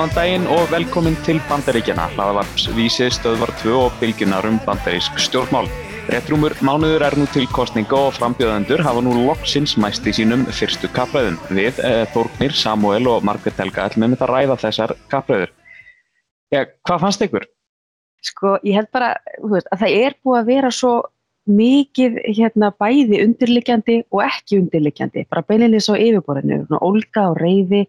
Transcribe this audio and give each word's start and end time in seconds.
Góðan 0.00 0.16
daginn 0.16 0.46
og 0.48 0.62
velkomin 0.72 1.16
til 1.26 1.36
Bandaríkjana. 1.44 2.06
Hlaðavarps 2.14 2.70
vísið 2.72 3.10
stöðvar 3.12 3.50
2 3.60 3.72
og 3.76 3.96
bylgjunar 4.00 4.46
um 4.48 4.54
bandarísk 4.64 5.18
stjórnmál. 5.20 5.66
Réttrúmur 6.08 6.54
mánuður 6.64 7.02
er 7.04 7.16
nú 7.20 7.26
til 7.28 7.44
kostninga 7.52 7.98
og 8.06 8.14
frambjöðendur 8.16 8.80
hafa 8.80 9.02
nú 9.04 9.12
loksins 9.26 9.74
mæst 9.76 10.06
í 10.08 10.14
sínum 10.16 10.46
fyrstu 10.56 10.88
kappræðum. 10.96 11.34
Við, 11.52 11.82
e, 11.84 12.06
Þórnir, 12.14 12.54
Samuel 12.56 13.10
og 13.12 13.26
Margret 13.28 13.60
Helga 13.60 13.90
ætlum 13.90 14.14
við 14.14 14.24
að 14.24 14.32
ræða 14.32 14.56
þessar 14.62 14.94
kappræður. 15.12 15.52
Ja, 16.48 16.62
hvað 16.88 17.02
fannst 17.02 17.24
ykkur? 17.26 17.44
Sko, 18.24 18.54
ég 18.64 18.78
held 18.78 18.88
bara 18.96 19.10
veist, 19.52 19.68
að 19.68 19.82
það 19.82 19.98
er 19.98 20.16
búið 20.24 20.38
að 20.38 20.48
vera 20.48 20.70
svo 20.72 20.94
mikið 21.44 22.16
hérna, 22.38 22.70
bæði 22.72 23.20
undirliggjandi 23.26 23.98
og 24.08 24.24
ekki 24.24 24.62
undirliggjandi. 24.62 25.26
Bara 25.28 25.44
beilinni 25.44 25.82
svo 25.84 25.98
yfirborðinu, 26.00 26.62
ólga 26.80 27.26
og 27.34 27.36
reyði 27.44 27.84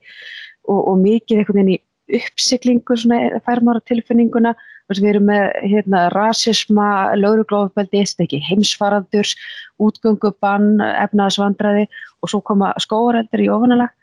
og, 0.68 0.82
og 0.92 1.00
mikið 1.06 1.40
einhvern 1.40 1.62
veginn 1.62 1.74
í 1.78 1.80
uppsiklingu 2.18 2.98
fær 3.46 3.62
maður 3.64 3.84
tilfinninguna 3.90 4.54
við 4.92 5.08
erum 5.14 5.30
með 5.30 5.46
hérna, 5.72 6.02
rasisma 6.12 7.16
lauruglofabeldi, 7.16 8.42
heimsfaraldurs 8.44 9.38
útgöngubann, 9.80 10.82
efnaðsvandræði 10.84 11.88
og 12.20 12.32
svo 12.34 12.42
koma 12.44 12.74
skóareldur 12.84 13.46
í 13.46 13.48
ofunalag 13.54 13.94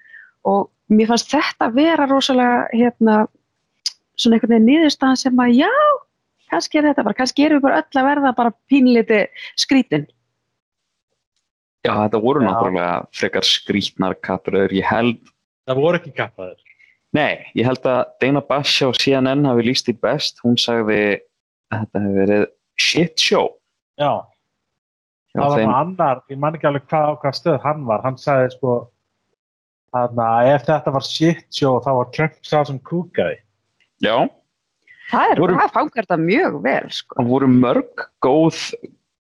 og 0.48 0.70
mér 0.88 1.10
fannst 1.10 1.28
þetta 1.34 1.68
vera 1.76 2.08
rosalega 2.08 2.68
hérna, 2.72 3.18
svona 4.16 4.38
einhvern 4.38 4.54
veginn 4.56 4.70
nýðurstaðan 4.70 5.20
sem 5.20 5.42
að 5.44 5.58
já, 5.60 5.72
kannski 6.48 6.80
er 6.80 6.88
þetta 6.88 7.04
bara, 7.04 7.18
kannski 7.20 7.44
erum 7.44 7.60
við 7.60 7.66
bara 7.68 7.82
öll 7.82 8.00
að 8.00 8.08
verða 8.08 8.36
bara 8.38 8.56
pínleiti 8.72 9.24
skrítin. 9.60 10.08
Já, 11.84 11.92
þetta 11.92 12.22
voru 12.24 12.40
náttúrulega 12.42 12.94
frekar 13.14 13.44
skrítnar 13.44 14.16
kapröður, 14.24 14.72
ég 14.80 14.88
held 14.88 15.20
Það 15.68 15.80
voru 15.82 15.98
ekki 16.00 16.14
kappaður. 16.16 16.67
Nei, 17.18 17.38
ég 17.58 17.66
held 17.66 17.86
að 17.88 18.00
Dana 18.22 18.42
Bash 18.44 18.84
á 18.84 18.88
CNN 18.94 19.46
hafi 19.48 19.64
líst 19.66 19.88
í 19.90 19.94
best. 19.96 20.38
Hún 20.44 20.58
sagði 20.60 21.00
að 21.72 21.80
þetta 21.82 22.02
hefði 22.04 22.18
verið 22.22 22.44
shit 22.78 23.22
show. 23.22 23.48
Já, 23.98 24.12
Já 25.34 25.40
það 25.40 25.50
var 25.50 25.62
þeim... 25.62 25.72
annar, 25.80 26.20
ég 26.30 26.40
man 26.40 26.58
ekki 26.58 26.68
alveg 26.70 26.86
hvað 26.90 27.10
á 27.10 27.12
hvað 27.24 27.38
stöð 27.40 27.58
hann 27.64 27.82
var. 27.88 28.04
Hann 28.06 28.20
sagði 28.20 28.52
sko 28.54 28.76
að 29.98 30.20
ef 30.52 30.66
þetta 30.68 30.94
var 30.94 31.06
shit 31.08 31.42
show 31.54 31.80
þá 31.82 31.90
var 31.98 32.12
Trump 32.14 32.38
sá 32.46 32.60
sem 32.68 32.78
kúkaði. 32.86 33.40
Já. 34.04 34.14
Það 35.08 35.32
er, 35.32 35.40
voru, 35.40 35.56
það 35.56 35.74
fangar 35.74 36.04
þetta 36.04 36.20
mjög 36.20 36.62
vel 36.68 36.86
sko. 36.92 37.18
Það 37.18 37.32
voru 37.32 37.50
mörg 37.50 38.08
góð 38.24 38.62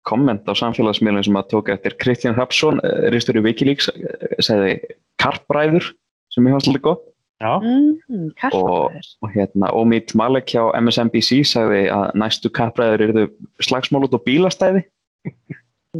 komment 0.08 0.48
á 0.48 0.54
samfélagsmiðlum 0.56 1.26
sem 1.26 1.40
að 1.40 1.52
tóka 1.52 1.74
eftir 1.76 1.96
Kristján 2.00 2.36
Hrapsson, 2.36 2.80
eh, 2.84 3.08
reistur 3.12 3.40
í 3.40 3.44
Wikileaks, 3.44 3.90
eh, 3.92 4.36
segði 4.44 4.76
kartbræður 5.20 5.90
sem 6.32 6.48
ég 6.48 6.56
hafa 6.56 6.68
svolítið 6.68 6.86
gott 6.92 7.08
mm, 7.44 8.32
og, 8.52 8.98
og 9.22 9.34
hérna 9.34 9.70
Omid 9.78 10.14
Malek 10.18 10.56
hjá 10.56 10.64
MSNBC 10.80 11.44
sagði 11.46 11.84
að 11.94 12.06
næstu 12.18 12.52
kappræður 12.54 13.06
eru 13.10 13.26
slagsmál 13.62 14.08
út 14.08 14.18
á 14.18 14.22
bílastæði. 14.26 14.86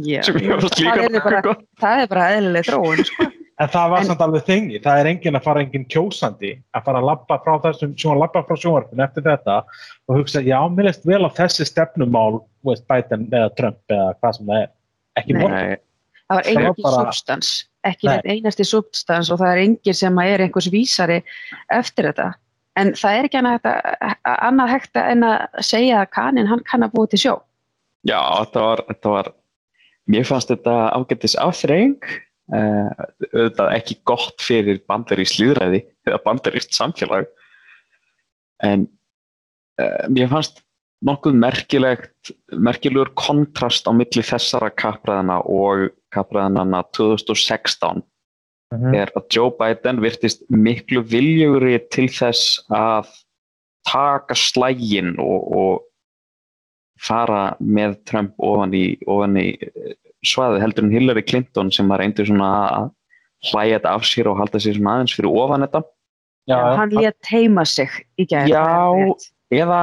Ég 0.06 0.22
hafa 0.22 0.70
svolítið 0.70 1.42
gott. 1.46 1.66
Það 1.80 2.02
er 2.02 2.10
bara 2.10 2.30
eðlileg 2.36 2.68
þróun 2.68 3.04
sko. 3.06 3.28
En 3.58 3.70
það 3.72 3.88
var 3.90 4.04
en, 4.04 4.06
samt 4.06 4.20
alveg 4.22 4.44
þingi, 4.46 4.78
það 4.84 5.00
er 5.00 5.08
engin 5.10 5.34
að 5.34 5.46
fara 5.48 5.62
engin 5.64 5.86
kjósandi 5.90 6.52
að 6.78 6.84
fara 6.86 7.00
að 7.00 7.08
lappa 7.08 7.38
frá 7.42 7.56
þessum 7.64 7.96
svona 7.98 8.20
lappa 8.22 8.44
frá 8.46 8.54
sjónvarpinu 8.54 9.02
eftir 9.02 9.24
þetta 9.26 9.56
og 9.66 10.20
hugsa, 10.20 10.42
já, 10.46 10.58
mér 10.70 10.86
leist 10.86 11.08
vel 11.08 11.24
á 11.26 11.30
þessi 11.34 11.66
stefnumál, 11.66 12.38
veist, 12.66 12.84
Biden 12.86 13.26
eða 13.32 13.48
Trump 13.58 13.96
eða 13.96 14.12
hvað 14.20 14.36
sem 14.36 14.52
það 14.52 14.62
er, 14.62 14.70
ekki 15.18 15.38
morgun 15.40 15.82
Það 16.28 16.38
var 16.38 16.50
engin 16.52 16.78
bara... 16.84 17.02
substans 17.08 17.50
ekki 17.90 18.10
einasti 18.34 18.66
substans 18.66 19.32
og 19.32 19.40
það 19.40 19.54
er 19.54 19.62
engin 19.64 19.96
sem 19.96 20.20
er 20.22 20.44
einhvers 20.44 20.70
vísari 20.72 21.18
eftir 21.74 22.10
þetta. 22.10 22.30
En 22.78 22.92
það 22.94 23.18
er 23.18 23.26
ekki 23.26 23.40
annað, 23.40 23.68
annað 24.22 24.72
hægt 24.76 25.00
en 25.00 25.26
að 25.26 25.64
segja 25.66 26.02
að 26.04 26.12
kanin 26.14 26.50
hann 26.50 26.62
kann 26.68 26.86
að 26.86 26.94
búið 26.94 27.14
til 27.14 27.22
sjó. 27.24 27.34
Já, 28.06 28.20
þetta 28.44 28.64
var, 28.64 28.84
þetta 28.92 29.14
var 29.16 29.30
mér 30.08 30.28
fannst 30.28 30.52
þetta 30.52 30.76
ágættis 30.94 31.34
áþreying 31.42 31.98
uh, 32.54 32.92
auðvitað 33.32 33.74
ekki 33.74 33.98
gott 34.08 34.44
fyrir 34.44 34.80
bandarísk 34.88 35.40
líðræði 35.42 35.82
eða 36.06 36.22
bandarísk 36.24 36.72
samfélag. 36.76 37.26
En 38.64 38.86
uh, 39.82 40.06
mér 40.12 40.30
fannst 40.30 40.62
nokkuð 41.06 41.36
merkilegt 41.38 42.32
merkilegur 42.54 43.12
kontrast 43.18 43.86
á 43.86 43.92
milli 43.94 44.24
þessara 44.26 44.70
kappræðana 44.74 45.40
og 45.46 45.88
kappræðanana 46.14 46.82
2016 46.96 48.02
uh 48.02 48.78
-huh. 48.78 48.94
er 48.96 49.12
að 49.16 49.26
Joe 49.34 49.52
Biden 49.58 50.02
virtist 50.02 50.42
miklu 50.48 51.02
viljugri 51.02 51.78
til 51.90 52.08
þess 52.08 52.60
að 52.70 53.08
taka 53.88 54.34
slægin 54.34 55.16
og, 55.18 55.56
og 55.56 55.82
fara 57.00 57.56
með 57.60 57.96
Trump 58.04 58.34
ofan 58.38 58.74
í, 58.74 58.98
ofan 59.06 59.36
í 59.36 59.54
eh, 59.54 59.94
svaði 60.26 60.60
heldur 60.60 60.84
en 60.84 60.94
Hillary 60.94 61.22
Clinton 61.22 61.70
sem 61.72 61.88
var 61.88 62.02
eindur 62.02 62.26
svona 62.26 62.50
að 62.68 62.90
hlæja 63.52 63.78
þetta 63.78 63.94
af 63.94 64.06
sér 64.08 64.30
og 64.32 64.38
halda 64.40 64.58
sér 64.58 64.76
svona 64.76 64.96
aðeins 64.96 65.14
fyrir 65.14 65.30
ofan 65.30 65.64
þetta. 65.66 65.82
Já, 66.48 66.58
hann 66.80 66.94
létt 66.96 67.28
heima 67.28 67.64
sig 67.68 67.92
í 68.18 68.24
gæðin 68.24 68.50
Já, 68.50 68.64
eða 69.52 69.80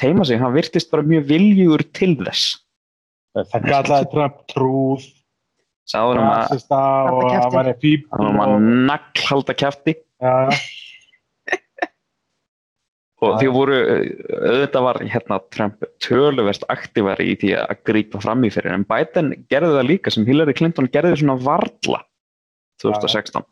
teima 0.00 0.24
sig, 0.24 0.40
hann 0.40 0.54
virtist 0.56 0.90
bara 0.90 1.04
mjög 1.06 1.28
viljugur 1.28 1.84
til 1.96 2.16
þess. 2.18 2.56
Það 3.36 3.68
kallaði 3.68 4.10
Trump 4.14 4.40
trúð 4.50 5.06
Sáður 5.86 6.22
um 6.22 6.28
að 6.32 6.64
það 6.66 7.48
var 7.54 7.70
fíb 7.82 8.08
Það 8.10 8.38
var 8.40 8.56
naglhalda 8.90 9.54
kæfti 9.62 9.94
og 13.26 13.38
því 13.40 13.48
voru 13.54 13.76
auðvitað 13.80 14.86
var 14.86 14.98
hérna 15.02 15.36
Trump 15.54 15.86
töluvert 16.04 16.64
aktívar 16.72 17.20
í 17.22 17.32
því 17.40 17.50
að 17.62 17.78
grípa 17.88 18.20
fram 18.22 18.44
í 18.44 18.50
fyrir 18.52 18.74
en 18.76 18.84
Biden 18.88 19.32
gerði 19.52 19.72
það 19.78 19.88
líka 19.90 20.12
sem 20.12 20.26
Hillary 20.28 20.54
Clinton 20.56 20.90
gerði 20.92 21.20
svona 21.22 21.38
varla 21.44 22.00
2016 22.82 23.46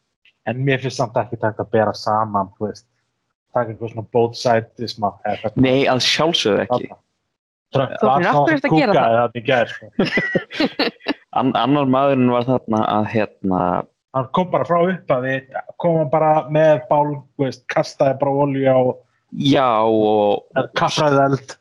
En 0.45 0.61
mér 0.61 0.83
finnst 0.83 1.01
samt 1.01 1.17
ekki 1.17 1.39
þetta 1.41 1.65
að 1.65 1.71
bera 1.73 1.95
saman 1.97 2.51
þú 2.59 2.69
veist. 2.69 2.87
Taka 3.55 3.73
eitthvað 3.73 3.95
svona 3.95 4.11
both 4.13 4.37
sidisma 4.37 5.13
Nei, 5.57 5.87
að 5.89 6.03
sjálfsögðu 6.05 6.65
ekki. 6.67 6.91
Trump 7.75 7.95
var 8.03 8.27
svona 8.27 8.59
kúka 8.69 9.05
eða 9.05 9.23
þetta 9.33 9.41
í 9.41 10.91
gerð 11.35 11.59
Annar 11.59 11.91
maðurinn 11.91 12.33
var 12.33 12.47
þarna 12.47 12.85
að 13.01 13.11
hérna 13.15 13.61
Hann 14.15 14.29
kom 14.31 14.47
bara 14.53 14.67
frá 14.69 14.79
upp 14.79 15.11
að 15.11 15.25
við 15.27 15.57
komum 15.83 16.11
bara 16.13 16.45
með 16.55 16.85
bál, 16.87 17.17
veist, 17.41 17.65
kastaði 17.67 18.15
bara 18.21 18.45
olju 18.45 18.71
á 18.71 18.79
Já 19.35 19.83
og 19.83 20.45
Kaffræðið 20.79 21.23
eld. 21.25 21.57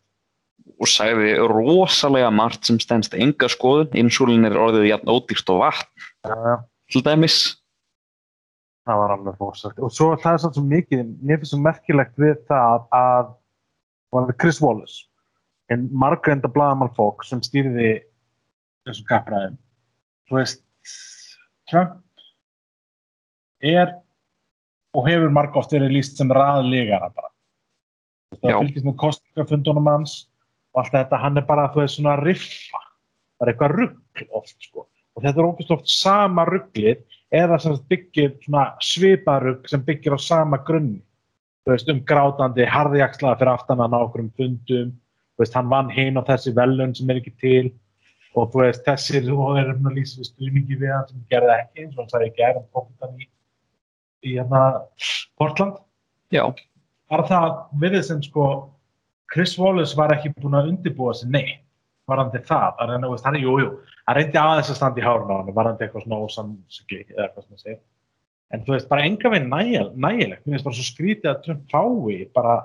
Og 0.82 0.90
sagði 0.90 1.32
rosalega 1.50 2.30
margt 2.34 2.68
sem 2.68 2.78
stennst 2.82 3.16
enga 3.16 3.48
skoðun, 3.50 3.90
insúlin 3.98 4.46
er 4.46 4.58
orðið 4.60 4.90
jætn 4.92 5.10
ódýrst 5.10 5.50
og 5.54 5.64
vatn. 5.64 6.08
Til 6.92 7.02
dæmis. 7.06 7.40
Það 8.84 9.00
var 9.00 9.14
alveg 9.16 9.38
fórsagt 9.40 9.80
og 9.80 9.94
svo 9.96 10.10
það 10.20 10.34
er 10.36 10.42
svo 10.44 10.64
mikið, 10.68 11.04
mér 11.24 11.40
finnst 11.40 11.54
svo 11.54 11.60
merkilegt 11.64 12.18
við 12.20 12.34
það 12.50 12.82
að, 12.94 13.30
að 14.20 14.34
Chris 14.42 14.60
Wallace. 14.62 15.06
En 15.72 15.88
margreinda 15.96 16.52
bladamann 16.52 16.92
fólk 16.98 17.24
sem 17.26 17.40
stýrði 17.42 17.94
þessum 18.88 19.08
kappræðum. 19.10 19.58
Þú 20.28 20.40
veist 20.40 20.64
Trump 21.72 22.00
er 23.64 23.94
og 24.94 25.08
hefur 25.08 25.34
marg 25.34 25.56
oft 25.58 25.74
verið 25.74 25.96
líst 25.98 26.20
sem 26.20 26.32
raðlegara 26.34 27.10
bara. 27.16 27.30
Það 28.42 28.60
fylgist 28.60 28.88
með 28.88 28.98
kostningafundunum 29.02 29.90
hans 29.90 30.16
og 30.74 30.84
allt 30.84 30.96
þetta, 30.96 31.22
hann 31.22 31.38
er 31.38 31.46
bara 31.48 31.70
þú 31.74 31.84
veist 31.84 32.00
svona 32.00 32.18
riffa 32.22 32.82
það 33.38 33.46
er 33.46 33.52
eitthvað 33.54 33.76
ruggl 33.78 34.28
oft 34.40 34.56
sko. 34.64 34.88
Og 35.14 35.24
þetta 35.24 35.42
er 35.42 35.48
ógust 35.48 35.74
oft 35.76 35.90
sama 35.92 36.46
rugglið 36.50 37.04
eða 37.34 37.60
sem 37.62 37.78
byggir 37.90 38.34
sviparug 38.82 39.68
sem 39.70 39.84
byggir 39.86 40.18
á 40.18 40.20
sama 40.22 40.60
grunni. 40.66 41.02
Veist, 41.70 41.88
um 41.88 42.02
grátandi 42.04 42.66
harðjagsla 42.68 43.38
fyrir 43.40 43.54
aftan 43.54 43.80
að 43.80 43.94
ná 43.94 44.02
okkur 44.02 44.26
um 44.26 44.34
fundum 44.36 44.90
veist, 45.40 45.54
hann 45.56 45.70
vann 45.72 45.92
hinn 45.92 46.20
á 46.20 46.24
þessi 46.28 46.54
velun 46.56 46.94
sem 46.96 47.10
er 47.10 47.22
ekki 47.22 47.34
til 47.40 47.70
og 48.34 48.52
þú 48.54 48.64
veist 48.64 48.86
þessir 48.88 49.30
og 49.34 49.58
er 49.62 49.72
um 49.74 49.90
að 49.90 49.98
lýsa 50.00 50.20
við 50.20 50.30
stuðningi 50.32 50.78
við 50.82 50.94
hann 50.94 51.10
sem 51.10 51.26
gerði 51.32 51.56
ekki 51.60 51.84
eins 51.84 51.96
og 51.96 52.04
hann 52.04 52.14
sagði 52.14 52.30
ekki 52.32 52.46
er 52.48 52.60
hann 52.60 52.70
tókut 52.74 53.18
í, 53.24 53.28
í 54.26 54.38
hérna 54.38 54.62
Portland 55.40 55.82
Já. 56.34 56.46
var 57.14 57.28
það 57.30 57.50
við 57.84 58.00
þessum 58.00 58.24
sko 58.26 58.48
Chris 59.34 59.58
Wallace 59.58 59.98
var 59.98 60.14
ekki 60.16 60.34
búin 60.38 60.58
að 60.58 60.74
undirbúa 60.74 61.14
sig 61.18 61.32
neitt 61.34 61.64
varandi 62.10 62.42
það, 62.44 62.80
að 62.82 62.92
reyna, 62.92 63.10
veist, 63.14 63.26
hann 63.28 63.38
er 63.38 63.46
jújú, 63.46 63.68
hann 64.08 64.18
reyndi 64.18 64.40
aðeins 64.40 64.72
að 64.74 64.80
standa 64.80 65.00
í 65.00 65.06
hárun 65.06 65.32
á 65.32 65.36
hann, 65.40 65.52
varandi 65.56 65.86
eitthvað 65.86 66.06
svona 66.06 66.20
ósamsugli 66.26 67.00
eða 67.06 67.28
eitthvað 67.28 67.46
svona 67.46 67.62
segir, 67.62 67.80
en 68.52 68.66
þú 68.66 68.76
veist, 68.76 68.90
bara 68.90 69.06
enga 69.08 69.32
veginn 69.32 69.50
nægil, 69.54 69.86
nægilegt, 70.06 70.44
mér 70.44 70.58
finnst 70.58 70.68
bara 70.68 70.80
svo 70.80 70.88
skrítið 70.90 71.32
að 71.32 71.42
Trump 71.46 71.64
fái, 71.72 72.18
bara, 72.36 72.58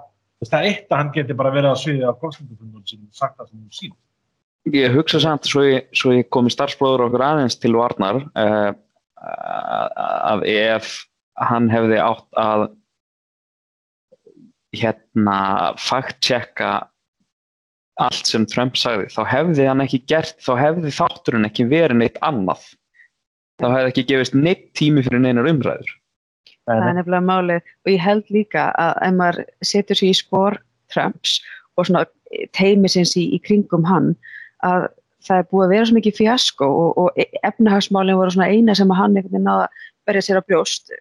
það 0.43 0.59
er 0.59 0.69
eitt 0.73 0.91
að 0.91 1.03
hann 1.03 1.15
geti 1.15 1.38
bara 1.38 1.55
verið 1.55 1.70
að 1.70 1.81
sviðið 1.85 2.11
á 2.11 2.20
kostningafundunum 2.25 2.91
sem 2.91 3.06
sagt 3.20 3.38
það 3.38 3.50
sem 3.53 3.62
hún 3.62 3.79
sín. 3.79 3.94
Ég 4.75 4.94
hugsa 4.97 5.20
samt, 5.23 5.47
svo 5.49 5.62
ég, 5.67 5.88
svo 5.97 6.12
ég 6.17 6.29
kom 6.32 6.49
í 6.49 6.53
starfsbróður 6.53 7.06
okkur 7.09 7.25
aðeins 7.25 7.59
til 7.61 7.75
Varnar, 7.76 8.20
uh, 8.38 8.73
að 10.29 10.44
ef 10.50 10.93
hann 11.38 11.69
hefði 11.70 11.99
átt 12.03 12.41
að 12.41 12.69
hérna 14.76 15.38
fact-checka 15.81 16.73
allt 17.99 18.29
sem 18.31 18.44
Trump 18.47 18.76
sagði, 18.79 19.09
þá 19.11 19.23
hefði 19.26 19.67
hann 19.67 19.82
ekki 19.82 20.03
gert, 20.11 20.37
þá 20.44 20.53
hefði 20.61 20.93
þátturinn 20.94 21.49
ekki 21.49 21.67
verið 21.70 22.03
neitt 22.03 22.19
annað. 22.26 22.62
Þá 23.59 23.67
hefði 23.73 23.93
ekki 23.93 24.06
gefist 24.12 24.37
neitt 24.38 24.69
tími 24.79 25.03
fyrir 25.06 25.23
neinar 25.25 25.49
umræður. 25.50 25.91
Það 26.69 26.85
er 26.85 26.97
nefnilega 26.99 27.25
málið 27.25 27.61
og 27.65 27.91
ég 27.91 28.03
held 28.05 28.31
líka 28.35 28.69
að 28.79 28.99
ef 29.06 29.15
maður 29.17 29.38
setur 29.65 29.99
sér 29.99 30.11
í 30.12 30.19
spór 30.19 30.59
Trumps 30.93 31.38
og 31.79 31.88
svona 31.88 32.05
teimisins 32.55 33.15
í, 33.17 33.25
í 33.35 33.38
kringum 33.43 33.87
hann 33.88 34.12
að 34.66 34.88
það 35.28 35.40
er 35.43 35.49
búið 35.50 35.64
að 35.64 35.72
vera 35.75 35.88
svo 35.88 35.99
mikið 35.99 36.16
fjasko 36.19 36.69
og, 36.69 37.00
og 37.02 37.22
efnahagsmálinn 37.49 38.19
voru 38.19 38.34
svona 38.34 38.49
eina 38.55 38.76
sem 38.78 38.93
að 38.93 39.00
hann 39.00 39.16
einhvern 39.16 39.34
veginn 39.34 39.49
náða 39.49 39.66
að 39.66 39.82
berja 40.08 40.25
sér 40.28 40.40
á 40.40 40.46
brjóst 40.46 40.94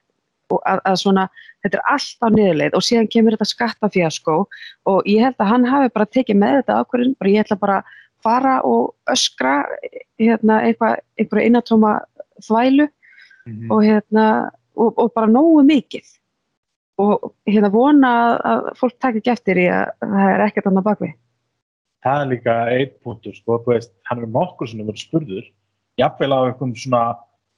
og 0.52 0.60
að, 0.64 0.82
að 0.88 0.98
svona 1.04 1.28
þetta 1.64 1.78
er 1.78 1.94
allt 1.94 2.26
á 2.26 2.28
niðurleið 2.34 2.76
og 2.78 2.86
síðan 2.88 3.10
kemur 3.14 3.38
þetta 3.38 3.50
skattafjasko 3.52 4.38
og 4.92 5.10
ég 5.10 5.24
held 5.28 5.40
að 5.44 5.52
hann 5.52 5.70
hafi 5.70 5.94
bara 5.94 6.12
tekið 6.18 6.42
með 6.42 6.60
þetta 6.62 6.82
ákvörðin 6.82 7.16
bara 7.20 7.34
ég 7.34 7.56
bara 7.62 7.80
að 7.82 7.96
fara 8.26 8.54
og 8.66 9.14
öskra 9.14 9.58
hérna 10.18 10.62
eitthvað 10.66 11.02
einhverju 11.22 11.50
innatóma 11.52 11.98
þvælu 12.48 12.88
Mhm. 13.48 13.72
og 13.72 13.84
hérna 13.84 14.52
og, 14.76 14.94
og 15.00 15.12
bara 15.16 15.30
nógu 15.32 15.64
mikið 15.66 16.08
og 16.98 17.32
hérna 17.48 17.70
vona 17.72 18.12
að, 18.18 18.34
að 18.52 18.70
fólk 18.80 18.98
takk 19.00 19.20
ekki 19.20 19.34
eftir 19.34 19.62
í 19.62 19.68
að 19.72 19.92
það 20.02 20.32
er 20.34 20.44
ekkert 20.48 20.70
annað 20.70 20.88
bakvið. 20.90 21.14
Það 22.06 22.24
er 22.24 22.32
líka 22.32 22.58
einn 22.74 22.98
punktur 23.04 23.36
sko, 23.38 23.62
veist, 23.68 23.94
hann 24.10 24.24
er 24.24 24.34
nokkur 24.34 24.70
sem 24.70 24.84
verið 24.84 25.04
spurður 25.06 25.48
jafnvel 26.02 26.34
á 26.34 26.40
einhverjum 26.46 26.76
svona 26.78 27.04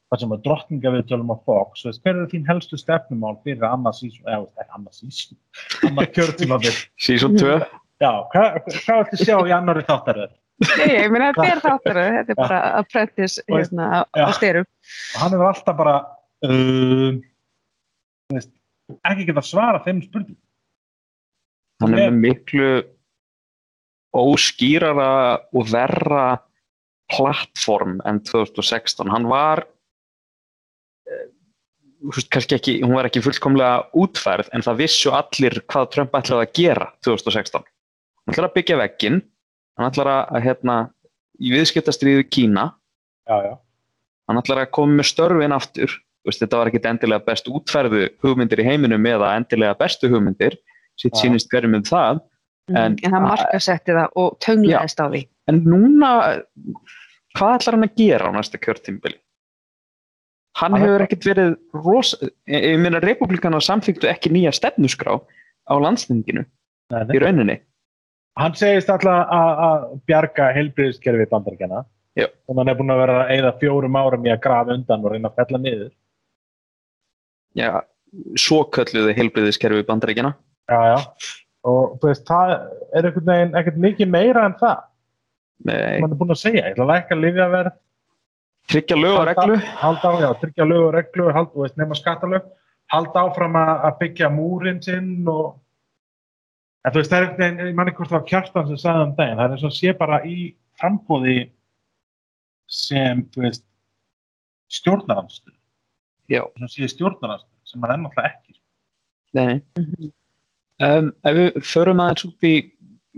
hvað 0.10 0.24
sem 0.24 0.34
að 0.34 0.44
drottninga 0.48 0.94
við 0.96 1.08
tölum 1.12 1.34
á 1.34 1.38
Fox 1.46 1.86
veist, 1.86 2.02
hver 2.04 2.16
eru 2.16 2.30
þín 2.32 2.48
helstu 2.50 2.80
stefnumál 2.80 3.38
fyrir 3.46 3.66
annars 3.68 4.02
sísum, 4.02 4.26
eða 4.26 4.48
ekki 4.64 4.78
annars 4.80 5.02
sísum 5.04 5.38
annars 5.92 6.14
kjörtímabil, 6.18 6.76
Season 6.98 7.38
2, 7.38 7.58
já, 8.02 8.12
hvað, 8.34 8.62
viltu 8.88 9.24
sjá 9.24 9.36
í 9.38 9.56
annari 9.56 9.86
þáttaröð? 9.90 10.36
Nei, 10.60 10.90
ég 10.92 11.12
meina 11.14 11.30
þetta 11.32 11.48
er 11.48 11.62
þáttur, 11.64 11.98
þetta 12.18 12.34
er 12.34 12.40
bara 12.40 12.60
apprentice 12.82 13.44
hérna 13.48 14.04
á, 14.12 14.28
styrum. 14.36 14.68
og 14.68 15.22
hann 15.22 15.36
hefur 15.36 15.52
alltaf 15.54 15.78
bara 15.78 15.96
þú 16.44 16.58
veist, 18.36 18.52
ekki 19.08 19.28
geta 19.30 19.44
svara 19.46 19.84
þeim 19.86 20.02
spurning 20.04 20.40
hann 21.84 21.96
er 21.96 22.10
með 22.10 22.20
miklu 22.26 22.72
óskýrara 24.16 25.12
og 25.54 25.70
verra 25.70 26.40
plattform 27.10 28.00
en 28.06 28.22
2016. 28.26 29.10
Hann 29.10 29.28
var 29.30 29.64
eh, 31.10 31.28
ekki, 32.56 32.80
hún 32.84 32.96
var 32.96 33.10
ekki 33.10 33.24
fullkomlega 33.26 33.90
útfærð 33.98 34.52
en 34.54 34.66
það 34.66 34.82
vissu 34.84 35.14
allir 35.16 35.62
hvað 35.70 35.90
Trump 35.96 36.18
ætlaði 36.20 36.48
að 36.48 36.56
gera 36.62 36.92
2016. 37.06 37.66
Hann 37.66 38.36
ætlaði 38.36 38.50
að 38.52 38.58
byggja 38.60 38.82
vegginn, 38.84 39.24
hann 39.80 39.90
ætlaði 39.90 40.18
að 40.38 40.46
hérna, 40.46 40.78
í 41.40 41.54
viðskiptastriðu 41.56 42.28
Kína, 42.30 42.70
já, 43.30 43.38
já, 43.48 43.54
hann 44.30 44.42
ætlaði 44.42 44.68
að 44.68 44.74
koma 44.78 45.00
með 45.00 45.12
störfin 45.14 45.56
aftur. 45.56 45.96
Veist, 46.28 46.42
þetta 46.44 46.60
var 46.60 46.70
ekki 46.70 46.82
endilega 46.84 47.26
best 47.26 47.48
útfærðu 47.48 48.10
hugmyndir 48.22 48.60
í 48.62 48.66
heiminum 48.68 49.06
eða 49.08 49.32
endilega 49.40 49.78
bestu 49.80 50.10
hugmyndir, 50.12 50.58
sitt 51.00 51.16
Já. 51.16 51.22
sýnist 51.24 51.50
hverjum 51.50 51.78
um 51.80 51.86
það. 51.88 52.20
En, 52.70 52.78
En- 52.78 52.98
en 53.04 53.14
hann 53.16 53.24
markasetti 53.26 53.92
það 53.98 54.12
og 54.16 54.38
tönglaðist 54.46 55.00
á 55.02 55.06
því. 55.10 55.22
En 55.50 55.62
núna, 55.66 56.10
hvað 57.38 57.56
ætlar 57.58 57.76
hann 57.78 57.88
að 57.88 57.96
gera 57.98 58.30
á 58.30 58.32
næsta 58.36 58.58
kjörtímbili? 58.62 59.18
Hann 60.60 60.74
Hann- 60.76 60.82
hefur 60.84 61.02
ekkert 61.06 61.26
verið 61.30 61.56
ros... 61.74 62.16
Ég 62.50 62.64
ég 62.74 62.80
meina, 62.82 63.00
republikana 63.02 63.60
samþyktu 63.64 64.10
ekki 64.12 64.30
nýja 64.34 64.52
stefnuskrá 64.54 65.18
á 65.70 65.74
landstinginu 65.80 66.44
nei, 66.92 67.04
í 67.16 67.20
rauninni. 67.22 67.60
hann 68.40 68.54
segist 68.58 68.90
alltaf 68.90 69.30
að 69.30 69.62
að 69.70 69.86
bjarga 70.10 70.48
heilbriðiskerfi 70.58 71.28
bandaríkjana 71.32 71.84
Já. 72.18 72.26
og 72.50 72.58
hann 72.58 72.68
er 72.72 72.76
búin 72.80 72.92
að 72.94 73.02
vera 73.04 73.16
að 73.24 73.32
eyða 73.36 73.52
fjórum 73.62 73.96
árum 74.00 74.26
í 74.26 74.32
að 74.34 74.42
grafa 74.46 74.74
undan 74.74 75.06
og 75.06 75.12
reyna 75.14 75.30
að 75.30 75.36
fella 75.42 75.60
niður 75.62 75.92
Já, 77.58 77.70
svo 78.38 78.64
kölluðu 78.74 79.14
heilbriðiskerfi 79.18 79.86
bandaríkjana. 79.88 80.34
já, 80.70 80.80
já. 80.98 80.98
Og 81.68 81.98
þú 82.00 82.12
veist, 82.12 82.26
það 82.30 82.56
er 82.56 83.10
einhvern 83.10 83.30
veginn 83.32 83.60
ekkert 83.60 83.84
mikið 83.84 84.12
meira 84.14 84.46
en 84.48 84.58
það. 84.60 84.82
Nei, 85.68 85.76
sem 85.76 86.06
hann 86.06 86.14
er 86.14 86.20
búin 86.20 86.36
að 86.36 86.42
segja, 86.44 86.64
ég 86.64 86.74
ætla 86.74 86.86
að 86.86 86.92
lækka 86.94 87.20
livjaverð 87.20 87.78
tryggja 88.70 88.98
lög 88.98 89.18
og 89.18 89.26
reglu. 89.28 89.56
halda 89.82 90.12
á, 90.14 90.14
já, 90.22 90.30
tryggja 90.40 90.66
lög 90.66 90.84
og 90.88 90.94
reglu 90.94 91.32
halda, 91.34 91.52
þú 91.54 91.66
veist, 91.66 91.78
nema 91.80 91.98
skattalög. 91.98 92.50
Halda 92.90 93.24
áfram 93.28 93.58
að, 93.58 93.72
að 93.86 93.98
byggja 94.00 94.30
múrin 94.34 94.82
sinn 94.82 95.28
og 95.30 95.60
en 96.86 96.94
þú 96.94 97.02
veist, 97.02 97.12
það 97.12 97.20
er 97.20 97.26
einhvern 97.28 97.44
veginn, 97.44 97.68
ég 97.68 97.78
manni 97.78 97.94
hvort 97.98 98.12
það 98.12 98.20
var 98.20 98.28
kjartan 98.32 98.68
sem 98.70 98.82
sagði 98.82 99.06
um 99.06 99.16
daginn, 99.18 99.40
það 99.40 99.46
er 99.46 99.56
eins 99.56 99.66
og 99.68 99.76
sé 99.76 99.94
bara 100.00 100.20
í 100.26 100.38
frambóði 100.80 101.38
sem, 102.70 103.26
þú 103.34 103.46
veist 103.46 103.66
stjórnaranstu, 104.80 105.54
Já, 106.30 106.44
sem 106.62 106.72
sé 106.76 106.90
stjórnaranstu 106.94 107.50
sem 107.70 107.84
hann 107.84 107.94
er 107.94 108.02
náttúrulega 108.04 108.34
ekki. 108.34 108.58
Nei. 109.38 110.10
Um, 110.80 111.10
ef 111.28 111.36
við 111.36 111.58
förum 111.68 112.00
aðeins 112.00 112.28
út 112.30 112.46
í 112.48 112.56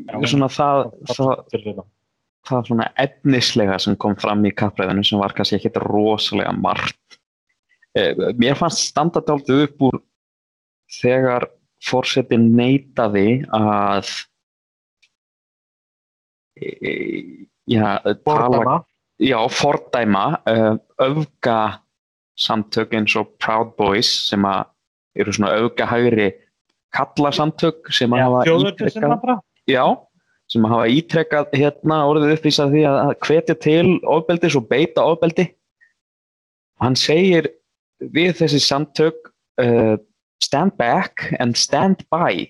Já, 0.01 0.15
svona 0.31 0.47
það, 0.49 0.85
það, 1.11 1.81
það 2.47 2.69
svona 2.69 2.85
efnislega 3.03 3.75
sem 3.83 3.97
kom 3.99 4.15
fram 4.19 4.45
í 4.47 4.53
kappræðinu 4.55 5.03
sem 5.05 5.19
var 5.21 5.35
kannski 5.37 5.59
ekkit 5.59 5.77
rosalega 5.83 6.53
margt. 6.57 7.17
Eh, 7.97 8.15
Mér 8.39 8.55
fannst 8.57 8.85
standa 8.87 9.21
dálítið 9.27 9.65
upp 9.65 9.85
úr 9.89 9.99
þegar 11.01 11.49
fórsetin 11.83 12.49
neitaði 12.55 13.41
að 13.51 14.09
e, 16.61 16.93
já, 17.69 17.99
tala, 17.99 18.17
Fordæma. 18.23 18.75
já, 19.21 19.37
fordæma 19.49 20.25
uh, 20.49 20.75
öfga 21.03 21.59
samtök 22.39 22.95
eins 22.97 23.15
og 23.19 23.33
Proud 23.41 23.75
Boys 23.77 24.09
sem 24.29 24.45
að 24.47 24.69
eru 25.19 25.35
svona 25.35 25.55
öfga 25.59 25.89
hægri 26.91 27.15
kallasamtök 27.15 27.91
sem 27.91 28.11
að 28.13 28.21
hafa 28.21 28.43
ítrekkað 28.71 29.39
Já, 29.69 29.85
sem 30.49 30.63
hafa 30.63 30.87
ítrekkað 30.87 31.49
hérna 31.53 32.05
orðið 32.09 32.35
uppvísað 32.35 32.71
því 32.71 32.85
að 32.89 32.99
að 33.01 33.15
hvetja 33.25 33.55
til 33.55 33.99
ofbeldis 34.03 34.55
og 34.55 34.67
beita 34.69 35.03
ofbeldi. 35.03 35.47
Hann 36.81 36.95
segir 36.95 37.47
við 37.99 38.35
þessi 38.39 38.59
samtök 38.59 39.31
uh, 39.61 39.97
stand 40.43 40.75
back 40.77 41.33
and 41.39 41.55
stand 41.55 42.03
by. 42.09 42.49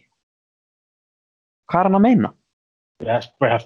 Hvað 1.70 1.80
er 1.80 1.90
hann 1.90 2.00
að 2.00 2.06
meina? 2.06 2.34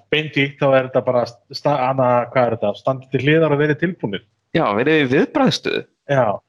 Beindi, 0.09 0.55
þá 0.59 0.67
er 0.71 0.87
þetta 0.87 1.01
bara 1.05 1.25
sta, 1.27 1.75
hana, 1.89 2.25
hvað 2.31 2.45
er 2.45 2.55
þetta, 2.55 2.73
standi 2.79 3.09
til 3.11 3.21
hliðar 3.25 3.51
og 3.51 3.59
verið 3.59 3.81
tilbúinir. 3.81 4.23
Já, 4.55 4.63
verið 4.77 5.01
við 5.01 5.09
viðbræðstuðu. 5.11 5.81
Já, 6.07 6.39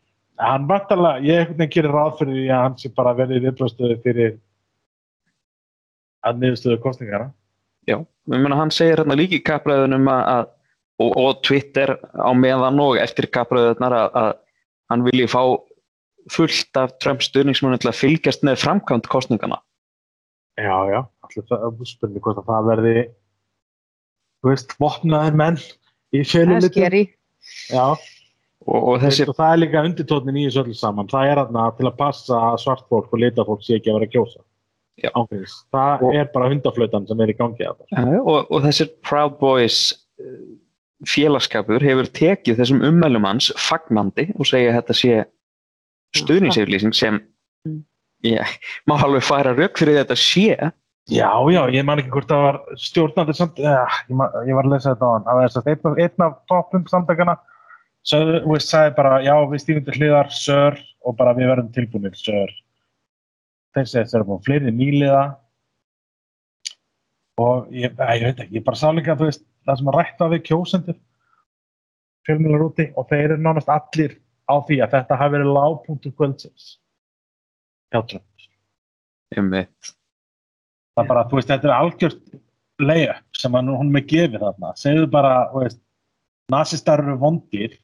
hann 0.40 0.66
vantarlega, 0.68 1.22
ég 1.24 1.40
einhvern 1.40 1.58
veginn 1.60 1.74
gerir 1.74 1.94
ráð 1.94 2.18
fyrir 2.20 2.36
því 2.36 2.48
að 2.50 2.64
hann 2.64 2.76
sé 2.80 2.90
bara 2.96 3.14
verið 3.16 3.46
viðbröðstöðu 3.46 3.96
fyrir 4.04 4.34
að 6.26 6.42
niðurstöðu 6.42 6.80
kostningana. 6.82 7.30
Já, 7.86 8.00
ég 8.02 8.42
meina 8.42 8.58
hann 8.58 8.74
segir 8.74 9.00
hérna 9.00 9.16
líka 9.18 9.38
í 9.38 9.44
kappræðunum 9.46 10.08
að, 10.10 10.22
að 10.34 10.52
og, 11.02 11.12
og 11.20 11.40
Twitter 11.46 11.94
á 12.16 12.30
meðan 12.36 12.80
og 12.82 12.98
eftir 13.00 13.28
kappræðunar 13.32 13.94
að, 13.96 14.18
að 14.22 14.30
hann 14.92 15.06
vilji 15.06 15.28
fá 15.30 15.42
fullt 16.32 16.80
af 16.80 16.96
Trump 17.02 17.22
stuðningsmunum 17.22 17.78
til 17.82 17.92
að 17.92 18.00
fylgjast 18.00 18.44
með 18.46 18.58
framkvæmt 18.64 19.06
kostningana. 19.10 19.60
Já, 20.56 20.74
já, 20.88 21.00
er 21.36 21.86
spurning 21.86 22.22
hvort 22.24 22.40
að 22.40 22.48
það 22.48 22.68
verði, 22.70 22.94
þú 24.40 24.50
veist, 24.50 24.74
vopnaðir 24.80 25.36
menn 25.38 25.58
í 25.60 26.22
Það 26.22 26.22
er 26.22 26.30
fjölulitum. 26.32 26.72
skeri. 26.72 27.02
Já, 27.70 27.86
Og, 28.66 28.80
og 28.88 29.00
þessi 29.02 29.26
og 29.28 29.36
það 29.36 29.52
er 29.52 29.60
líka 29.62 29.82
undirtótnin 29.84 30.38
í 30.40 30.46
þessu 30.48 30.62
öllu 30.64 30.74
saman. 30.74 31.08
Það 31.12 31.28
er 31.30 31.40
þarna 31.42 31.64
til 31.76 31.86
að 31.90 31.96
passa 32.00 32.38
að 32.50 32.56
svart 32.64 32.86
fólk 32.90 33.12
og 33.12 33.20
lita 33.22 33.44
fólk 33.46 33.62
sé 33.66 33.76
ekki 33.76 33.92
að 33.92 33.98
vera 34.00 34.08
kjósa. 34.14 34.40
Já. 35.04 35.10
Ángríns. 35.12 35.54
Það 35.76 36.02
Og- 36.08 36.14
er 36.16 36.30
bara 36.32 36.48
hundaflautan 36.48 37.06
sem 37.06 37.20
er 37.20 37.28
í 37.34 37.36
gangi 37.36 37.66
að 37.68 37.76
það. 37.82 37.90
Já, 37.92 38.20
og, 38.22 38.46
og 38.50 38.62
þessir 38.64 38.88
Proud 39.04 39.36
Boys 39.42 39.78
eh, 40.18 40.38
félagskapur 41.06 41.84
hefur 41.84 42.08
tekið 42.16 42.56
þessum 42.62 42.80
ummælum 42.88 43.26
hans 43.28 43.50
fagnandi 43.60 44.30
og 44.38 44.48
segja 44.48 44.72
að 44.72 44.78
þetta 44.80 44.96
sé 45.02 45.16
stuðningsyfirlýsing 46.16 46.94
sem 46.96 47.20
Mm. 47.66 47.80
ég 48.22 48.46
má 48.86 48.94
alveg 49.02 49.24
færa 49.26 49.50
rauk 49.56 49.74
fyrir 49.78 49.96
þetta 50.04 50.14
sé 50.16 50.72
Já, 51.10 51.30
já, 51.50 51.62
ég 51.70 51.84
man 51.86 51.98
ekki 51.98 52.10
hvort 52.14 52.28
það 52.30 52.42
var 52.44 52.56
stjórnandi 52.78 53.34
samt, 53.34 53.58
ja, 53.58 53.84
ég, 54.08 54.14
man, 54.16 54.30
ég 54.46 54.54
var 54.54 54.64
að 54.66 54.72
lesa 54.72 54.92
þetta 54.94 55.06
á 55.06 55.10
hann, 55.14 55.26
það 55.26 55.82
var 55.82 56.00
einn 56.02 56.24
af 56.26 56.32
toppum 56.50 56.86
samtakana 56.90 57.34
veist, 58.12 58.70
sagði 58.70 58.94
bara, 58.98 59.16
já, 59.24 59.34
við 59.50 59.62
stífum 59.62 59.86
til 59.86 59.96
hliðar, 59.98 60.30
sör, 60.34 60.78
og 61.06 61.16
bara 61.18 61.34
við 61.36 61.50
verðum 61.50 61.72
tilbúinir, 61.74 62.14
sör. 62.18 62.52
Þeir 63.76 63.90
segja 63.90 64.06
þeir 64.10 64.20
eru 64.20 64.28
búin 64.30 64.46
fleiri 64.46 64.72
nýliða 64.72 65.24
og 67.42 67.66
ég, 67.74 67.92
ég 67.92 68.22
veit 68.24 68.38
ekki, 68.40 68.54
ég 68.56 68.64
bara 68.64 68.80
sá 68.80 68.88
líka, 68.94 69.16
veist, 69.18 69.44
það 69.66 69.80
sem 69.80 69.90
að 69.90 69.98
rætta 69.98 70.30
við 70.32 70.44
kjósendur 70.46 70.96
fjölmjölar 72.26 72.64
úti 72.66 72.88
og 72.96 73.06
þeir 73.10 73.34
eru 73.34 73.42
nánast 73.42 73.70
allir 73.70 74.16
á 74.46 74.54
því 74.66 74.80
að 74.82 74.94
þetta 74.96 75.18
hafi 75.20 75.34
verið 75.36 75.52
lágpunktur 75.56 76.14
kvöldsins. 76.16 76.66
Já, 77.94 78.00
Trump. 78.02 78.24
einmitt. 79.34 79.94
það 80.94 81.02
er 81.02 81.08
bara, 81.10 81.24
þú 81.28 81.38
veist, 81.38 81.50
þetta 81.50 81.68
er 81.68 81.74
algjört 81.76 82.22
layup 82.82 83.40
sem 83.40 83.56
hann, 83.56 83.72
hún 83.72 83.90
með 83.92 84.06
gefið 84.12 84.44
þarna 84.44 84.72
segðu 84.78 85.10
bara, 85.12 85.34
þú 85.52 85.62
veist 85.64 85.80
nazistar 86.52 87.02
eru 87.02 87.16
vondir 87.20 87.76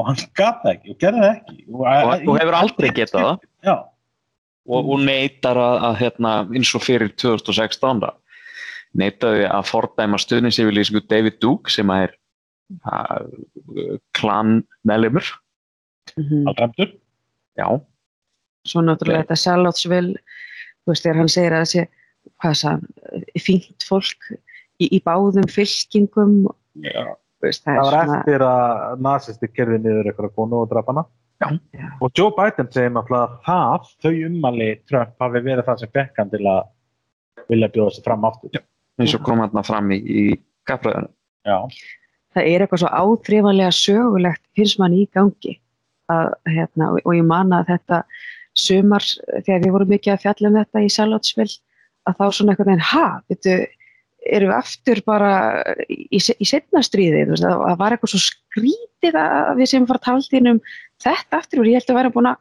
og 0.00 0.08
hann 0.08 0.20
gata 0.38 0.72
ekki 0.74 0.94
og 0.94 0.98
gerði 1.02 1.20
það 1.22 1.32
ekki. 1.34 1.56
Og, 1.68 1.84
og 1.84 2.24
þú 2.24 2.36
hefur 2.40 2.56
aldrei 2.60 2.88
getað 2.96 3.26
það. 3.26 3.44
Já, 3.68 3.74
og, 4.70 4.90
og 4.94 5.04
neytar 5.04 5.60
að, 5.60 5.76
að 5.90 5.98
hérna, 6.00 6.32
eins 6.56 6.72
og 6.78 6.84
fyrir 6.86 7.12
2016 7.20 8.02
da, 8.04 8.14
neitaði 9.00 9.44
að 9.50 9.68
fordæma 9.70 10.18
stuðninsifilísingu 10.22 11.04
David 11.10 11.38
Duke 11.44 11.70
sem 11.72 11.90
er 11.94 12.16
klan 14.18 14.60
meðlemur 14.86 15.26
Mhm. 16.16 16.48
aldræmdur 16.50 16.90
já, 17.58 17.66
Svo 18.66 18.82
náttúrulega 18.82 19.22
þetta 19.24 19.36
Charlottesville, 19.40 20.18
þú 20.84 20.90
veist, 20.90 21.04
þegar 21.04 21.16
hann 21.20 21.30
segir 21.32 21.54
að 21.56 21.62
þessi, 22.44 23.38
fínt 23.40 23.86
fólk 23.86 24.26
í, 24.80 24.88
í 24.90 24.98
báðum 25.06 25.46
fylkingum, 25.48 26.34
já. 26.82 27.16
Veist, 27.44 27.64
það 27.64 27.78
það 27.78 27.80
er 27.80 27.86
var 27.86 27.96
svona, 27.96 28.18
eftir 28.18 28.44
að 28.46 29.04
nazisti 29.06 29.50
kerði 29.54 29.78
niður 29.84 30.10
eitthvað 30.10 30.34
konu 30.36 30.60
og 30.62 30.72
draf 30.72 30.90
hana 30.92 31.06
Já. 31.40 31.48
Já. 31.72 31.86
og 32.04 32.10
Joe 32.18 32.34
Biden 32.36 32.68
segir 32.72 32.92
náttúrulega 32.92 33.22
að 33.24 33.38
það, 33.46 33.94
þau 34.04 34.26
ummali 34.28 34.68
Trump 34.90 35.24
hafi 35.24 35.44
verið 35.46 35.64
það 35.70 35.80
sem 35.84 35.94
fekk 35.96 36.20
hann 36.20 36.34
til 36.34 36.42
að 36.44 36.60
vilja 37.50 37.70
bjóða 37.72 37.96
sig 37.96 38.04
fram 38.04 38.28
aftur 38.28 38.60
eins 39.00 39.16
og 39.16 39.24
kom 39.24 39.40
hérna 39.40 39.64
fram 39.64 39.88
í, 39.94 40.00
í 40.04 40.24
kappræðinu 40.68 41.08
já, 41.48 41.58
það 42.34 42.50
er 42.50 42.64
eitthvað 42.64 42.82
svo 42.82 42.90
áþrifanlega 43.00 43.72
sögulegt 43.74 44.42
finnst 44.58 44.78
mann 44.82 44.96
í 44.96 45.06
gangi. 45.14 45.56
Að, 46.10 46.32
hérna, 46.50 46.90
og, 46.90 47.02
og 47.06 47.14
ég 47.14 47.26
man 47.26 47.52
að 47.54 47.68
þetta 47.70 48.00
sumar, 48.58 49.04
þegar 49.46 49.64
við 49.64 49.74
vorum 49.76 49.92
mikið 49.94 50.14
að 50.14 50.22
fjalla 50.24 50.50
um 50.50 50.56
þetta 50.58 50.82
í 50.82 50.88
Charlottesville, 50.90 51.58
að 52.08 52.16
þá 52.18 52.24
svona 52.34 52.54
einhvern 52.54 52.70
veginn, 52.72 52.88
ha, 52.90 53.04
veitu, 53.30 53.56
erum 54.26 54.50
við 54.50 54.56
aftur 54.56 55.00
bara 55.06 55.32
í, 55.88 56.18
í 56.18 56.46
setna 56.48 56.82
stríði, 56.84 57.24
þú 57.24 57.34
veist, 57.34 57.46
að 57.48 57.64
það 57.64 57.80
var 57.80 57.96
eitthvað 57.96 58.12
svo 58.12 58.22
skrítið 58.26 59.18
að 59.20 59.52
við 59.60 59.70
sem 59.72 59.88
fara 59.88 60.04
taldin 60.04 60.50
um 60.54 60.60
þetta 61.00 61.40
aftur 61.40 61.62
og 61.62 61.70
ég 61.70 61.80
held 61.80 61.92
að 61.92 62.00
vera 62.00 62.14
búin 62.14 62.30
að 62.30 62.40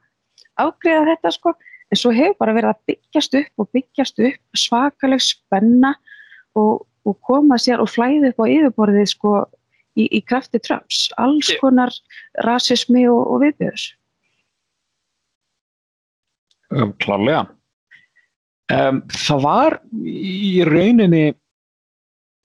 ágreða 0.60 1.06
þetta 1.14 1.34
sko, 1.36 1.54
en 1.90 2.02
svo 2.02 2.12
hefur 2.16 2.40
bara 2.44 2.56
verið 2.58 2.74
að 2.74 2.82
byggjast 2.92 3.38
upp 3.40 3.64
og 3.64 3.70
byggjast 3.78 4.26
upp 4.28 4.60
svakaleg 4.64 5.24
spenna 5.24 5.94
og, 6.60 6.84
og 7.08 7.22
koma 7.26 7.60
sér 7.62 7.84
og 7.84 7.92
flæði 7.94 8.34
upp 8.34 8.44
á 8.44 8.52
yfirborðið 8.52 9.08
sko 9.14 9.38
í, 9.96 10.10
í 10.10 10.20
krafti 10.26 10.60
Trumps, 10.64 11.08
alls 11.22 11.54
konar 11.62 11.94
rasismi 12.46 13.08
og, 13.10 13.24
og 13.24 13.46
viðbjöðs. 13.46 13.88
um, 16.76 16.94
klálega 17.02 17.46
um, 18.74 19.02
það 19.14 19.46
var 19.46 19.78
í 20.06 20.64
rauninni 20.68 21.24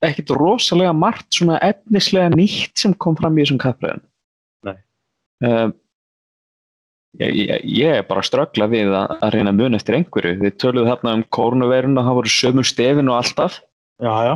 ekkit 0.09 0.33
rosalega 0.37 0.93
margt 0.97 1.29
svona 1.35 1.61
efnislega 1.65 2.33
nýtt 2.35 2.85
sem 2.85 2.95
kom 2.95 3.17
fram 3.19 3.37
í 3.39 3.45
þessum 3.45 3.61
kappræðum. 3.63 4.05
Nei. 4.69 4.77
um, 5.49 5.75
ég, 7.21 7.37
ég, 7.43 7.69
ég 7.83 8.01
er 8.01 8.09
bara 8.09 8.25
að 8.25 8.31
ströggla 8.31 8.71
við 8.73 8.95
að, 8.95 9.15
að 9.21 9.37
reyna 9.37 9.55
mun 9.57 9.79
eftir 9.79 9.99
einhverju. 9.99 10.39
Við 10.43 10.57
töluðum 10.63 10.91
þarna 10.93 11.15
um 11.19 11.29
kórnuverun 11.37 12.01
og 12.01 12.09
það 12.09 12.19
voru 12.21 12.35
sömur 12.35 12.69
stefin 12.69 13.13
og 13.13 13.21
alltaf. 13.21 13.61
Já, 14.03 14.15
já. 14.29 14.35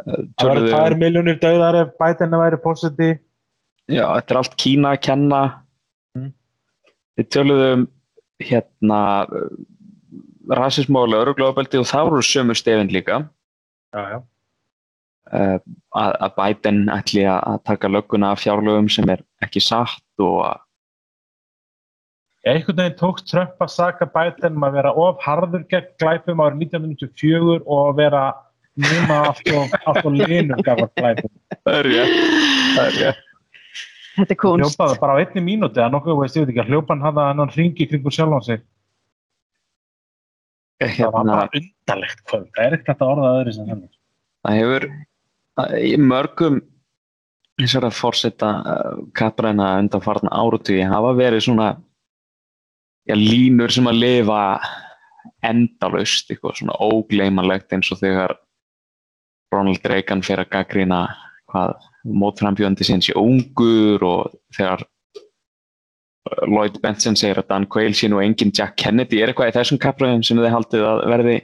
Það 0.00 0.20
væri 0.20 0.30
Töluðu- 0.40 0.70
tvær 0.72 0.94
miljónir 0.96 1.40
döðar 1.42 1.76
ef 1.82 1.90
Biden 2.00 2.36
væri 2.40 2.58
positi 2.62 3.10
Já, 3.90 4.06
þetta 4.06 4.34
er 4.34 4.38
allt 4.38 4.56
Kína 4.60 4.94
að 4.94 5.00
kenna. 5.02 5.40
Mm. 6.16 6.30
Við 7.18 7.28
töluðum 7.34 7.86
hérna 8.40 9.00
rasismóli 10.50 11.16
og 11.18 11.24
öruglega 11.24 11.80
og 11.80 11.88
það 11.90 12.10
voru 12.10 12.26
sömu 12.26 12.56
stefin 12.58 12.92
líka. 12.92 13.24
Já, 13.94 14.02
já. 14.14 14.18
uh, 14.18 14.26
að, 15.30 16.12
að 16.26 16.34
Biden 16.40 16.80
ætli 16.94 17.22
að 17.30 17.40
að 17.52 17.60
taka 17.70 17.88
lögguna 17.92 18.32
af 18.34 18.42
fjárlögum 18.42 18.88
sem 18.90 19.08
er 19.14 19.22
ekki 19.44 19.62
satt 19.62 20.02
og 20.24 20.42
að 20.48 20.60
einhvern 22.50 22.78
veginn 22.80 22.96
tókst 22.98 23.26
Trump 23.30 23.58
að 23.60 23.72
saka 23.74 24.06
Biden 24.14 24.56
um 24.56 24.64
að 24.64 24.76
vera 24.78 24.92
of 24.96 25.18
harður 25.24 25.64
gegn 25.70 25.90
glæpum 26.00 26.40
árið 26.40 26.62
1994 26.70 27.58
og 27.66 27.82
að 27.90 27.98
vera 28.00 28.22
núna 28.80 29.18
allt 29.28 29.50
og, 29.52 29.74
og 29.92 30.06
linum 30.16 30.62
gafar 30.64 30.88
glæpum. 30.96 31.32
það 31.66 31.74
er 31.80 31.88
rétt. 31.90 32.14
Það 32.76 32.86
er 32.86 32.96
rétt. 33.02 33.26
Þetta 34.16 34.34
er 34.34 34.38
kunst. 34.40 34.64
Hljópaði 34.64 34.98
bara 35.02 35.14
á 35.14 35.20
einni 35.20 35.42
mínúti 35.44 35.78
eða 35.80 35.92
nokkuð, 35.94 36.16
veist 36.22 36.36
ég 36.38 36.46
veit 36.46 36.52
ekki, 36.54 36.62
að 36.64 36.72
hljópan 36.72 37.04
hann 37.04 37.20
að 37.20 37.28
hann 37.42 37.52
ringi 37.54 37.86
kringur 37.90 38.14
sjálf 38.16 38.34
á 38.36 38.40
sig. 38.48 38.64
Það 40.80 40.88
var 40.88 40.96
Hérna, 40.96 41.36
bara 41.36 41.60
undarlegt. 41.60 42.22
Það 42.30 42.64
er 42.64 42.76
ekkert 42.78 43.02
að 43.04 43.10
orða 43.14 43.30
öðru 43.42 43.52
sem 43.58 43.68
þannig. 43.68 43.90
það 44.46 44.58
hefur 44.62 44.86
að- 44.88 44.98
í 45.78 45.94
mörgum 46.00 46.60
þessara 47.60 47.90
fórseta 47.92 48.50
uh, 48.60 49.00
kappræna 49.16 49.74
undanfarna 49.82 50.32
árutugi 50.32 50.84
hafa 50.88 51.14
verið 51.18 51.44
svona 51.46 51.70
já, 53.08 53.16
línur 53.16 53.72
sem 53.72 53.88
að 53.90 54.00
lifa 54.04 54.44
endalaust, 55.44 56.30
eitthvað 56.30 56.60
svona 56.60 56.76
ógleymanlegt 56.84 57.72
eins 57.76 57.90
og 57.92 58.00
þegar 58.00 58.36
Ronald 59.52 59.84
Reagan 59.92 60.22
fer 60.24 60.42
að 60.42 60.52
gaggrina 60.54 61.02
hvað 61.50 61.76
mótframbjöndi 62.06 62.86
sinns 62.86 63.10
í 63.10 63.16
ungur 63.18 64.04
og 64.06 64.36
þegar 64.56 64.84
uh, 64.84 66.44
Lloyd 66.46 66.80
Benson 66.82 67.18
segir 67.18 67.42
að 67.42 67.50
Dan 67.50 67.68
Quayle 67.72 67.96
sé 67.96 68.08
nú 68.08 68.22
engin 68.22 68.54
Jack 68.56 68.78
Kennedy. 68.80 69.20
Er 69.20 69.32
eitthvað 69.32 69.52
í 69.52 69.56
þessum 69.58 69.80
kappræðum 69.82 70.24
sem 70.24 70.40
þið 70.40 70.54
haldið 70.54 70.86
að 70.92 71.04
verði 71.12 71.36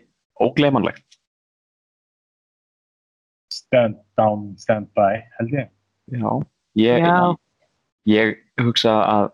ógleymanlegt 0.45 1.06
Stand 3.67 3.97
down, 4.19 4.55
stand 4.63 4.87
by, 4.95 5.23
held 5.39 5.51
ég. 5.57 5.69
Já, 6.15 6.31
ég, 6.79 7.03
Já. 7.03 7.35
ég 8.07 8.37
hugsa 8.63 8.93
að 9.03 9.33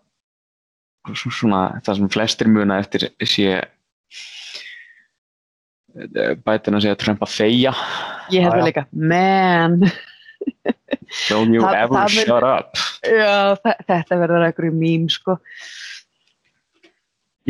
svona 1.19 1.63
það 1.85 1.99
sem 1.99 2.09
flestir 2.15 2.49
muna 2.49 2.79
eftir 2.81 3.09
sé 3.29 3.49
eh, 5.99 6.33
að 6.79 6.87
segja 6.87 7.01
Trump 7.03 7.21
að 7.27 7.35
þegja. 7.37 7.73
Ég 8.33 8.47
held 8.47 8.57
það 8.57 8.69
líka, 8.71 8.87
man, 8.93 9.77
Don't 11.29 11.53
you 11.55 11.61
Það- 11.63 11.77
ever 11.83 11.97
það 11.99 12.09
shut 12.17 12.47
up. 12.49 12.81
Já, 13.05 13.35
þe- 13.63 13.81
þetta 13.89 14.19
verður 14.23 14.47
einhverju 14.49 14.73
mím, 14.75 15.09
sko. 15.13 15.37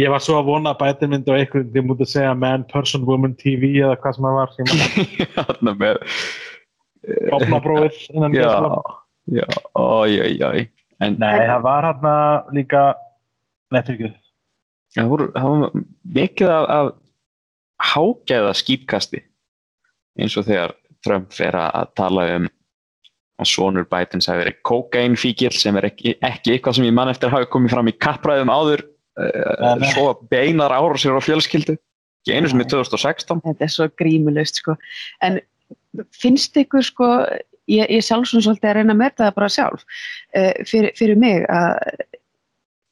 Ég 0.01 0.09
var 0.09 0.23
svo 0.25 0.39
að 0.41 0.47
vona 0.49 0.73
að 0.73 0.81
Biden 0.81 1.11
myndi 1.13 1.31
á 1.31 1.37
einhvern 1.37 1.69
þið 1.73 1.85
mútið 1.85 2.09
segja 2.15 2.35
man, 2.35 2.63
person, 2.71 3.05
woman, 3.05 3.35
TV 3.37 3.75
eða 3.85 3.99
hvað 4.01 4.15
sem 4.17 4.25
það 4.25 4.39
var 4.39 4.51
sem 4.57 4.67
Þarna 5.37 5.75
innan 8.15 8.37
Já, 8.37 8.53
já, 9.33 9.47
oi, 9.79 10.21
oi, 10.21 10.35
oi 10.49 10.69
En 11.03 11.17
Nei, 11.19 11.35
það 11.49 11.63
var 11.65 11.87
hérna 11.89 12.15
líka 12.55 12.83
Netflixið. 13.75 14.15
það 14.95 15.09
voru, 15.11 15.29
það 15.35 15.49
var 15.49 15.85
mikið 16.15 16.53
af, 16.53 16.67
af 16.71 16.91
hágæða 17.93 18.53
skýtkasti 18.55 19.23
eins 20.21 20.37
og 20.39 20.47
þegar 20.47 20.77
Trump 21.03 21.33
fer 21.35 21.57
að 21.59 21.95
tala 21.99 22.27
um 22.37 22.51
að 23.43 23.49
sonur 23.51 23.87
Bidens 23.91 24.29
hafi 24.31 24.45
verið 24.45 24.59
kokainfíkil 24.69 25.53
sem 25.57 25.79
er 25.81 25.89
ekki, 25.91 26.15
ekki 26.23 26.55
eitthvað 26.55 26.79
sem 26.79 26.87
ég 26.87 26.95
man 26.95 27.11
eftir 27.11 27.31
að 27.31 27.41
hafi 27.41 27.51
komið 27.55 27.75
fram 27.75 27.91
í 27.91 27.95
kappræðum 28.05 28.53
áður 28.53 28.85
uh, 29.19 29.87
svo 29.95 30.13
beinar 30.31 30.75
ára 30.75 31.01
sér 31.01 31.19
á 31.19 31.23
fjölskyldu. 31.25 31.75
Ekki 32.23 32.37
einu 32.37 32.53
sem 32.53 32.63
í 32.63 32.69
2016 32.71 33.43
Þetta 33.49 33.67
er 33.67 33.73
svo 33.73 33.89
grímulust, 33.99 34.61
sko. 34.63 34.77
En 35.27 35.41
finnst 36.17 36.57
ykkur, 36.63 36.87
sko, 36.87 37.11
ég, 37.71 37.87
ég 37.87 38.05
sjálf 38.05 38.31
svona 38.31 38.47
svolítið 38.49 38.71
að 38.71 38.79
reyna 38.79 38.97
að 38.97 39.03
meta 39.05 39.27
það 39.27 39.37
bara 39.39 39.53
sjálf, 39.57 39.87
uh, 40.37 40.51
fyrir, 40.69 40.93
fyrir 40.99 41.21
mig 41.21 41.47
að 41.53 41.79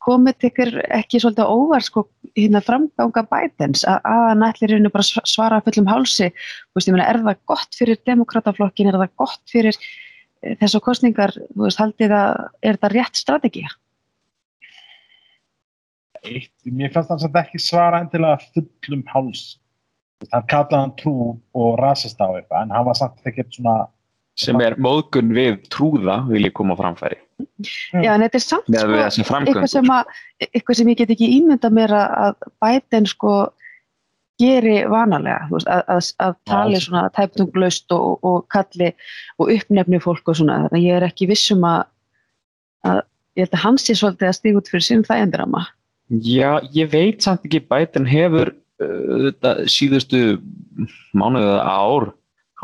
komið 0.00 0.46
ykkur 0.48 0.70
ekki 0.96 1.20
svolítið 1.20 1.50
óvar, 1.52 1.84
sko, 1.84 2.06
hérna 2.38 2.62
framganga 2.64 3.24
Bidens, 3.28 3.84
að, 3.88 3.98
að 4.08 4.22
hann 4.30 4.46
ætlir 4.46 4.74
hérna 4.76 4.92
bara 4.94 5.06
sv- 5.06 5.26
svara 5.28 5.60
fullum 5.66 5.90
hálsi, 5.90 6.30
þú 6.32 6.78
veist, 6.78 6.88
ég 6.88 6.96
meina, 6.96 7.08
er 7.10 7.20
það 7.26 7.42
gott 7.52 7.76
fyrir 7.76 8.00
demokrataflokkin, 8.08 8.88
er 8.90 8.98
það 9.02 9.12
gott 9.20 9.52
fyrir 9.52 9.76
eh, 9.76 10.56
þessar 10.62 10.84
kostningar, 10.86 11.36
þú 11.52 11.66
veist, 11.66 11.82
haldið 11.82 12.16
að, 12.16 12.32
er 12.70 12.80
það 12.80 12.96
rétt 12.96 13.20
strategía? 13.20 13.74
Eitt, 16.20 16.52
mér 16.68 16.92
fannst 16.92 17.12
samt 17.22 17.36
ekki 17.40 17.60
svara 17.60 18.02
endilega 18.04 18.40
fullum 18.54 19.04
háls. 19.12 19.44
Hann 20.28 20.44
kallaði 20.50 20.82
hann 20.82 20.96
trú 21.00 21.14
og 21.56 21.70
rasist 21.80 22.20
á 22.20 22.28
eitthvað, 22.28 22.66
en 22.66 22.74
hann 22.76 22.86
var 22.86 22.98
samt 22.98 23.24
ekkert 23.28 23.54
svona 23.56 23.78
sem 24.40 24.60
er 24.62 24.76
móðgun 24.80 25.32
við 25.36 25.58
trúða 25.72 26.20
vil 26.28 26.44
ég 26.46 26.54
koma 26.56 26.76
framfæri 26.78 27.18
Já, 27.94 28.12
en 28.14 28.24
þetta 28.24 28.36
er 28.38 28.44
samt, 28.44 28.68
sko, 28.68 29.38
eitthvað 29.40 29.70
sem, 29.72 29.88
að, 29.94 30.12
eitthvað 30.50 30.78
sem 30.80 30.90
ég 30.92 31.00
get 31.00 31.14
ekki 31.14 31.30
ímynda 31.38 31.70
mér 31.72 31.94
að, 31.96 32.12
að 32.26 32.50
Biden 32.64 33.08
sko 33.08 33.32
geri 34.40 34.76
vanalega, 34.88 35.48
þú 35.48 35.58
veist, 35.58 35.70
að, 35.70 35.82
að, 35.94 36.10
að 36.26 36.36
tali 36.48 36.76
alls. 36.76 36.86
svona 36.86 37.02
tæptunglaust 37.16 37.96
og, 37.96 38.24
og 38.24 38.46
kalli 38.52 38.92
og 39.40 39.52
uppnefni 39.56 40.00
fólk 40.00 40.32
og 40.32 40.38
svona, 40.40 40.62
þannig 40.66 40.78
að 40.78 40.86
ég 40.86 40.98
er 40.98 41.08
ekki 41.08 41.28
vissum 41.30 41.66
að, 41.68 41.82
að 42.88 43.02
ég 43.36 43.44
held 43.44 43.58
að 43.58 43.64
hans 43.64 43.86
sé 43.88 43.96
svolítið 43.98 44.30
að 44.30 44.38
stíga 44.38 44.60
út 44.62 44.72
fyrir 44.72 44.86
sinn 44.86 45.04
þægendrama. 45.08 45.66
Já, 46.10 46.58
ég 46.74 46.90
veit 46.92 47.24
samt 47.24 47.44
ekki 47.46 47.62
Biden 47.70 48.08
hefur 48.08 48.54
uh, 48.84 49.62
síðustu 49.70 50.22
mánuðið 51.16 51.60
ár 51.60 52.10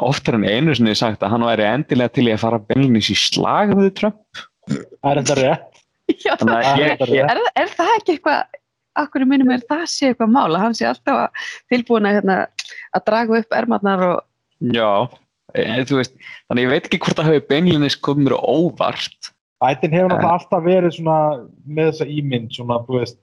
oftar 0.07 0.37
en 0.37 0.45
einu 0.45 0.75
sinni 0.77 0.95
sagt 0.97 1.25
að 1.25 1.33
hann 1.33 1.47
væri 1.47 1.65
endilega 1.69 2.13
til 2.13 2.27
í 2.29 2.35
að 2.35 2.43
fara 2.45 2.61
beinlinis 2.69 3.09
í 3.13 3.17
slag 3.17 3.73
við 3.77 3.91
Trump. 4.01 4.45
Er 4.69 5.21
þetta 5.23 5.37
rétt? 5.41 5.83
Já, 6.25 6.37
þannig 6.39 6.57
að 6.57 6.81
ég, 6.83 7.05
ég, 7.17 7.31
er, 7.33 7.41
er 7.59 7.71
það 7.75 7.93
ekki 7.97 8.17
eitthvað, 8.17 8.59
akkur 9.01 9.25
minnum 9.29 9.53
er 9.55 9.65
það 9.67 9.87
sé 9.91 10.11
eitthvað 10.11 10.35
mál 10.37 10.51
að 10.53 10.63
hann 10.63 10.77
sé 10.79 10.87
alltaf 10.89 11.23
að- 11.25 11.47
tilbúin 11.73 12.07
að, 12.09 12.19
hérna, 12.21 12.37
að 12.95 13.07
draga 13.09 13.41
upp 13.41 13.57
ermarnar 13.59 14.05
og 14.07 14.21
já 14.77 14.91
e, 15.53 15.65
þú 15.89 15.99
veist, 15.99 16.15
þannig 16.47 16.67
ég 16.67 16.73
veit 16.75 16.87
ekki 16.87 17.01
hvort 17.03 17.19
það 17.19 17.33
hefur 17.33 17.49
beinlinis 17.51 17.99
komið 17.99 18.29
mér 18.29 18.37
óvart. 18.39 19.33
Biden 19.65 19.97
hefur 19.97 20.13
náttúrulega 20.13 20.37
alltaf 20.37 20.65
verið 20.69 20.95
svona 20.99 21.19
með 21.65 21.91
þessa 21.91 22.09
ímynd, 22.13 22.55
svona, 22.55 22.79
þú 22.87 23.01
veist, 23.01 23.19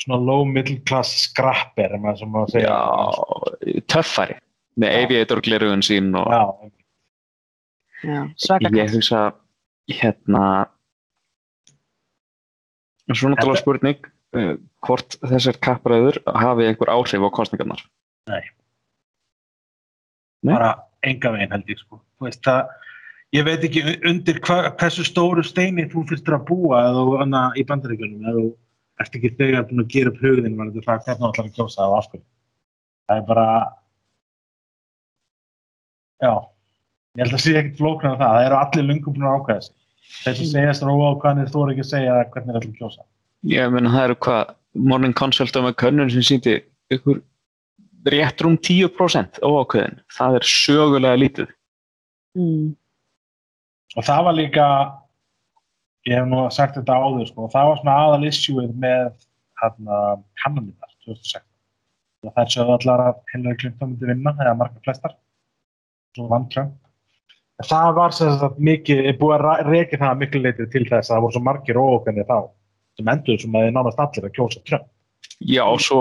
svona 0.00 0.18
low 0.20 0.44
middle 0.44 0.78
class 0.88 1.12
skrapper, 1.26 1.94
sem 2.18 2.32
maður 2.32 2.52
segja. 2.54 2.72
já, 2.72 3.80
töffari 3.88 4.36
með 4.76 4.96
aviator 5.02 5.40
glerugun 5.44 5.84
sín 5.84 6.12
og 6.18 6.28
Já, 6.32 6.44
já, 8.04 8.20
svaka 8.36 8.72
ég 8.76 8.92
hugsa 8.92 9.22
hérna 9.88 10.42
svo 13.14 13.30
náttúrulega 13.32 13.62
spurning 13.62 14.08
uh, 14.36 14.56
hvort 14.84 15.16
þessar 15.22 15.60
kappræður 15.64 16.20
hafi 16.26 16.68
einhver 16.68 16.92
áhrif 16.92 17.24
á 17.24 17.30
kostningarnar 17.32 17.84
Nei. 18.28 18.42
bara 20.44 20.74
enga 21.06 21.30
veginn 21.32 21.54
held 21.54 21.70
ég, 21.70 21.80
sko. 21.80 22.00
Veist, 22.20 22.42
það, 22.44 22.68
ég 23.36 23.46
veit 23.46 23.64
ekki 23.68 23.82
undir 24.10 24.40
hva, 24.44 24.72
hversu 24.76 25.04
stóru 25.06 25.44
steini 25.46 25.86
þú 25.92 26.04
fyrstur 26.10 26.36
að 26.36 26.46
búa 26.50 26.82
eða 26.90 27.44
í 27.56 27.64
bandaríkjunum 27.68 28.26
eða 28.26 28.46
þú 28.96 29.04
ert 29.04 29.18
ekki 29.18 29.32
þegar 29.38 29.66
búin 29.68 29.84
að 29.84 29.90
gera 29.94 30.12
upp 30.12 30.20
hugðin 30.24 30.56
hvernig 30.56 30.76
þú 30.76 30.84
ætlar 30.86 31.46
að 31.46 31.54
kjósa 31.56 31.80
það 31.82 31.92
á 31.92 31.98
afsköld. 32.00 32.24
Það 33.06 33.20
er 33.20 33.26
bara, 33.26 33.48
já, 36.24 36.32
ég 37.16 37.22
held 37.24 37.36
að 37.36 37.44
sé 37.44 37.56
ekkert 37.60 37.80
flóknar 37.80 38.16
af 38.16 38.22
það. 38.22 38.36
Það 38.36 38.46
eru 38.46 38.60
allir 38.60 38.88
lungum 38.90 39.16
búin 39.16 39.28
að 39.28 39.36
ákvæða 39.36 39.66
sig. 39.66 39.76
Þessi 40.24 40.48
segjast 40.52 40.82
er 40.82 40.90
óákvæðanir 40.94 41.52
þú 41.52 41.62
eru 41.62 41.74
ekki 41.74 41.84
að 41.84 41.92
segja 41.92 42.16
hvernig 42.32 42.52
það 42.52 42.60
ætlar 42.60 42.72
að 42.72 42.80
kjósa. 42.80 43.06
ég 43.46 43.72
menn 43.74 43.90
það 43.92 44.08
eru 44.08 44.18
hvað 44.26 44.54
Morning 44.76 45.16
Consult 45.16 45.56
með 45.56 45.76
könnun 45.82 46.12
sem 46.12 46.24
sýndi 46.24 46.56
ykkur 46.92 47.20
rétt 48.12 48.42
rúm 48.44 48.56
10% 48.62 49.40
óákveðin, 49.42 50.00
það 50.14 50.38
er 50.38 50.46
sögulega 50.46 51.20
lítið 51.20 51.48
mm. 52.38 52.74
Og 53.96 54.04
það 54.04 54.26
var 54.26 54.36
líka, 54.36 54.66
ég 56.06 56.14
hef 56.14 56.26
nú 56.30 56.46
sagt 56.54 56.78
þetta 56.78 56.96
áður, 57.02 57.28
sko, 57.28 57.46
og 57.46 57.52
það 57.54 57.68
var 57.70 57.78
svona 57.80 57.98
aðal 58.04 58.30
issueið 58.30 58.72
með 58.82 59.06
hérna, 59.62 60.00
kannanirnar 60.42 60.96
2016. 61.04 61.46
Og 62.26 62.34
það 62.34 62.50
sögðu 62.54 62.74
allar 62.76 63.04
að 63.04 63.22
Hillary 63.32 63.60
Clinton 63.60 63.92
myndi 63.92 64.10
vinna, 64.10 64.34
eða 64.40 64.58
marga 64.58 64.82
flestar, 64.86 65.16
svo. 66.16 66.42
En 67.56 67.64
það 67.70 67.94
var 67.96 68.12
sem 68.12 68.34
sagt 68.40 68.60
mikið, 68.60 69.06
búið 69.20 69.46
að 69.48 69.70
reyka 69.70 70.00
það 70.00 70.20
miklu 70.22 70.42
leitið 70.44 70.70
til 70.74 70.84
þess 70.90 71.08
að 71.08 71.14
það 71.14 71.24
voru 71.24 71.36
svo 71.36 71.44
margir 71.46 71.80
óokkandi 71.80 72.26
þá, 72.28 72.38
sem 72.98 73.10
endur 73.12 73.40
sem 73.40 73.56
að 73.56 73.66
þið 73.66 73.76
nánast 73.76 74.02
allir 74.04 74.28
að 74.28 74.36
kjósa 74.36 74.62
Trump. 74.68 74.90
Já, 75.40 75.62
og 75.64 75.80
svo, 75.84 76.00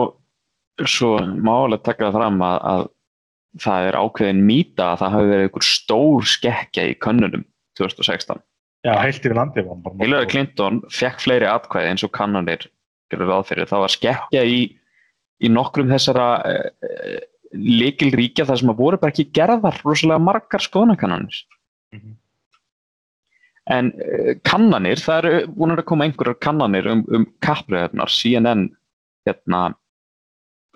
svo 0.84 1.14
málega 1.20 1.86
taka 1.88 2.10
það 2.10 2.18
fram 2.20 2.44
að, 2.46 2.58
að 2.74 2.84
það 3.64 3.88
er 3.90 3.98
ákveðin 4.02 4.44
mýta 4.48 4.90
að 4.92 5.00
það 5.02 5.16
hafi 5.16 5.32
verið 5.32 5.48
einhver 5.48 5.68
stór 5.70 6.28
skekkja 6.34 6.90
í 6.92 6.98
könnunum 7.06 7.46
2016. 7.80 8.44
Já, 8.86 8.94
heilt 9.02 9.24
yfir 9.24 9.34
bara. 9.36 9.94
Hillary 10.04 10.30
Clinton 10.30 10.82
fekk 10.94 11.24
fleiri 11.24 11.48
atkvæði 11.50 11.94
eins 11.94 12.06
og 12.06 12.12
kannanir 12.14 12.68
gerur 13.10 13.32
ráð 13.32 13.48
fyrir. 13.50 13.70
Það 13.70 13.86
var 13.86 13.94
skekkja 13.94 14.44
í, 14.46 14.60
í 15.42 15.50
nokkrum 15.50 15.90
þessara 15.90 16.28
uh, 16.46 17.16
líkilríkja 17.56 18.46
þar 18.46 18.62
sem 18.62 18.74
að 18.74 18.84
voru 18.84 19.00
bara 19.02 19.16
ekki 19.16 19.32
gerðar 19.34 19.80
rosalega 19.82 20.22
margar 20.22 20.66
skoðanakannanir. 20.66 21.42
Mhm. 21.96 22.14
En 23.74 23.90
uh, 23.98 24.36
kannanir, 24.46 25.02
það 25.02 25.32
eru 25.32 25.56
búin 25.56 25.74
að 25.74 25.88
koma 25.90 26.06
einhverjar 26.06 26.38
kannanir 26.46 26.92
um, 26.92 27.02
um 27.10 27.26
kappriðarnar, 27.42 28.14
CNN, 28.14 28.68
hérna, 29.26 29.64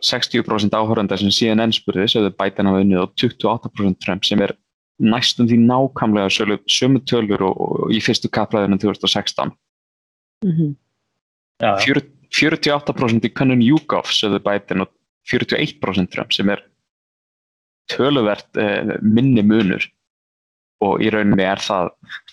60% 0.02 0.74
áhörenda 0.74 1.18
sem 1.20 1.30
CNN 1.30 1.76
spurði, 1.76 2.08
sögðu 2.10 2.34
Biden 2.40 2.70
hafa 2.70 2.82
unnið 2.82 3.04
og 3.04 3.14
28% 3.20 4.00
Trump 4.02 4.26
sem 4.26 4.42
er 4.42 4.56
næstum 5.00 5.48
því 5.48 5.58
nákvæmlega 5.64 6.30
sölu, 6.34 6.60
sömu 6.68 7.02
tölur 7.08 7.42
og, 7.48 7.60
og 7.62 7.92
í 7.96 8.00
fyrstu 8.04 8.30
kappræðinu 8.30 8.80
2016. 8.80 9.52
Mm 10.46 10.52
-hmm. 10.52 10.76
Já, 11.62 11.76
já. 11.76 11.86
40 11.86 12.20
48% 12.30 13.26
í 13.26 13.34
könnun 13.34 13.64
YouGov 13.66 14.10
sögðu 14.14 14.42
Biden 14.46 14.86
og 14.86 14.92
41% 15.30 16.12
Trump 16.14 16.34
sem 16.34 16.50
er 16.54 16.62
töluvert 17.90 18.60
eh, 18.62 18.96
minni 19.02 19.44
munur 19.46 19.86
og 20.86 21.02
í 21.04 21.10
rauninni 21.12 21.44
er 21.44 21.60
það 21.60 21.90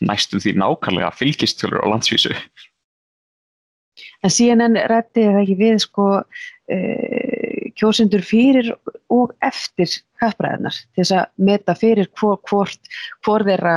næstum 0.07 0.43
því 0.43 0.55
nákvæmlega 0.61 1.11
fylgistölur 1.17 1.83
á 1.83 1.87
landsvísu. 1.91 2.35
En 4.23 4.31
CNN 4.31 4.77
rætti 4.91 5.25
það 5.25 5.41
ekki 5.41 5.57
við 5.59 5.81
sko 5.83 6.07
uh, 6.21 7.63
kjósendur 7.81 8.23
fyrir 8.23 8.71
og 9.11 9.33
eftir 9.43 9.91
kappræðinar 10.21 10.77
til 10.77 11.03
þess 11.03 11.15
að 11.19 11.47
meta 11.49 11.75
fyrir 11.79 12.11
hvor, 12.19 12.39
hvort, 12.49 12.91
hvor 13.25 13.45
þeirra 13.47 13.77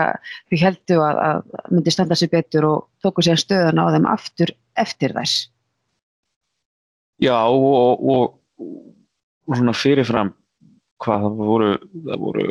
þau 0.49 0.57
heldu 0.63 0.99
að, 1.05 1.21
að 1.27 1.69
myndi 1.73 1.93
standa 1.93 2.17
sér 2.19 2.31
betur 2.33 2.67
og 2.69 2.87
tóku 3.03 3.25
sér 3.25 3.41
stöðan 3.41 3.81
á 3.81 3.85
þeim 3.95 4.09
aftur 4.09 4.53
eftir 4.79 5.15
þess. 5.17 5.49
Já 7.19 7.35
og, 7.51 7.99
og, 7.99 8.39
og 8.59 9.59
svona 9.59 9.75
fyrirfram 9.75 10.33
hvað 11.03 11.25
það 11.25 11.37
voru, 11.49 11.69
það 12.07 12.23
voru, 12.23 12.47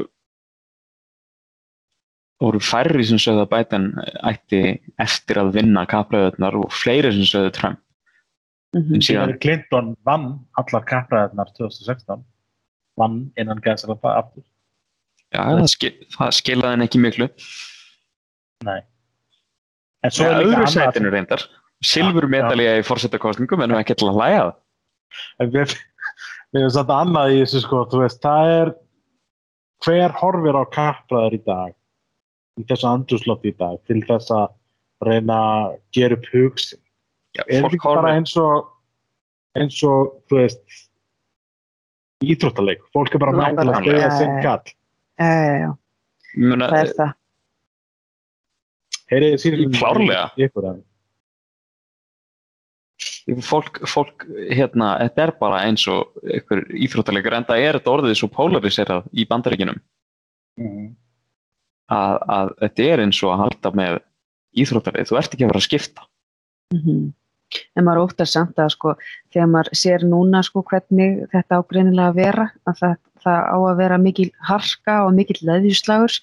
voru 2.45 2.63
færri 2.65 3.05
sem 3.09 3.21
sögðu 3.21 3.45
að 3.45 3.53
Biden 3.55 3.91
ætti 4.29 4.63
eftir 5.01 5.41
að 5.43 5.53
vinna 5.59 5.85
kappræðunar 5.89 6.57
og 6.61 6.73
fleiri 6.73 7.13
sem 7.17 7.29
sögðu 7.29 7.53
Trump. 7.57 7.85
Mm 8.77 8.99
En 8.99 9.01
síðan, 9.01 9.31
Clinton 9.41 9.95
vann 10.05 10.27
allar 10.61 10.85
kappræðarnar 10.85 11.49
2016 11.57 12.21
vann 12.99 13.19
innan 13.41 13.61
gæðsar 13.65 13.95
það 13.97 14.15
aftur 14.23 14.45
já, 15.33 15.43
það, 15.43 15.67
skil, 15.73 15.93
það 16.15 16.35
skilaði 16.39 16.75
henni 16.75 16.89
ekki 16.89 17.03
miklu. 17.03 17.29
en 18.69 20.15
svo 20.15 20.27
er 20.27 20.39
líka 20.39 20.47
öðru 20.47 20.59
annað 20.63 20.75
sætinu 20.75 21.15
reyndar. 21.15 21.47
Silfur 21.85 22.27
medalja 22.31 22.79
í 22.81 22.87
fórsetakostningum 22.87 23.63
en 23.63 23.77
ekki 23.79 23.95
til 23.99 24.09
að 24.11 24.19
hlæja 24.19 24.41
það. 24.45 24.57
við, 25.55 25.75
við 26.53 26.61
erum 26.63 26.75
satt 26.75 26.95
annað 26.95 27.35
í 27.35 27.41
þessu 27.45 27.65
sko 27.65 27.85
þú 27.93 28.03
veist, 28.03 28.23
það 28.25 28.55
er 28.57 28.73
hver 29.87 30.17
horfir 30.19 30.59
á 30.59 30.65
kappræðar 30.75 31.37
í 31.37 31.43
dag 31.47 31.77
í 32.59 32.67
þessu 32.67 32.89
andrúslotti 32.91 33.53
í 33.53 33.59
dag 33.61 33.79
til 33.87 34.01
þess 34.09 34.35
að 34.35 34.49
reyna 35.07 35.39
að 35.39 35.79
gera 35.95 36.19
upp 36.19 36.27
hugsin 36.33 36.83
Já, 37.37 37.45
er 37.47 37.69
ekki 37.69 37.79
bara 37.85 38.17
eins 38.17 38.35
og 38.41 38.73
eins 39.59 39.79
og, 39.87 40.17
þú 40.27 40.41
veist 40.41 40.88
íþróttaleik, 42.25 42.83
fólk 42.95 43.15
er 43.15 43.23
bara 43.23 43.51
til 43.55 43.69
að 43.71 43.89
já, 43.93 44.11
sinn 44.19 44.37
kall. 44.43 44.75
Já, 45.19 45.29
já, 45.29 45.55
já, 45.63 45.71
það 46.35 46.77
er 46.81 46.93
það. 46.99 47.15
Heyriði 49.09 49.41
síðan 49.41 49.77
Klárlega. 49.79 50.25
fólk, 53.45 53.81
fólk, 53.89 54.25
hérna, 54.51 54.95
þetta 55.05 55.25
er 55.25 55.33
bara 55.41 55.63
eins 55.69 55.85
og 55.91 56.17
ykkur 56.39 56.65
íþróttalegur 56.77 57.37
en 57.39 57.47
það 57.49 57.65
er 57.65 57.79
þetta 57.79 57.95
orðið 57.95 58.19
svo 58.21 58.29
polariserað 58.33 59.09
í 59.13 59.27
bandaríkinum 59.29 59.79
að, 61.89 62.17
að 62.39 62.53
þetta 62.65 62.89
er 62.89 63.05
eins 63.05 63.23
og 63.23 63.35
að 63.35 63.43
halda 63.45 63.73
með 63.79 63.99
íþróttalið, 64.59 65.09
þú 65.09 65.21
ert 65.21 65.35
ekki 65.37 65.45
að 65.47 65.53
vera 65.53 65.63
að 65.63 65.69
skipta. 65.69 66.09
Mm 66.75 67.15
En 67.77 67.87
maður 67.87 68.09
óttar 68.09 68.29
samt 68.29 68.59
að 68.61 68.73
sko 68.75 68.95
þegar 69.33 69.51
maður 69.53 69.81
sér 69.81 70.05
núna 70.05 70.43
sko 70.45 70.63
hvernig 70.69 71.23
þetta 71.33 71.61
ágreinilega 71.61 72.13
að 72.13 72.19
vera 72.21 72.47
að 72.69 72.81
það, 72.83 72.97
það 73.25 73.41
á 73.49 73.59
að 73.59 73.79
vera 73.83 74.01
mikil 74.03 74.29
harka 74.51 74.97
og 75.07 75.15
mikil 75.17 75.39
leðjuslagur 75.49 76.19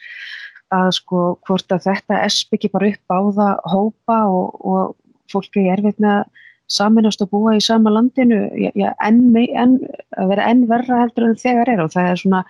að 0.76 0.92
sko 1.00 1.24
hvort 1.48 1.74
að 1.74 1.88
þetta 1.90 2.22
esp 2.26 2.56
ekki 2.58 2.72
bara 2.74 2.92
upp 2.94 3.16
á 3.18 3.20
það 3.40 3.54
hópa 3.74 4.20
og, 4.30 4.62
og 4.66 4.96
fólki 5.32 5.66
er 5.66 5.80
erfitt 5.80 6.02
með 6.02 6.20
að 6.20 6.44
saminast 6.76 7.22
og 7.22 7.30
búa 7.34 7.56
í 7.58 7.62
sama 7.62 7.92
landinu 7.94 8.40
já, 8.58 8.72
já, 8.74 8.90
enn, 9.06 9.36
enn, 9.38 9.76
að 10.18 10.32
vera 10.34 10.48
enn 10.50 10.64
verra 10.70 11.04
heldur 11.04 11.30
en 11.30 11.38
þegar 11.38 11.70
er 11.70 11.84
og 11.84 11.92
það 11.94 12.10
er 12.12 12.22
svona 12.22 12.42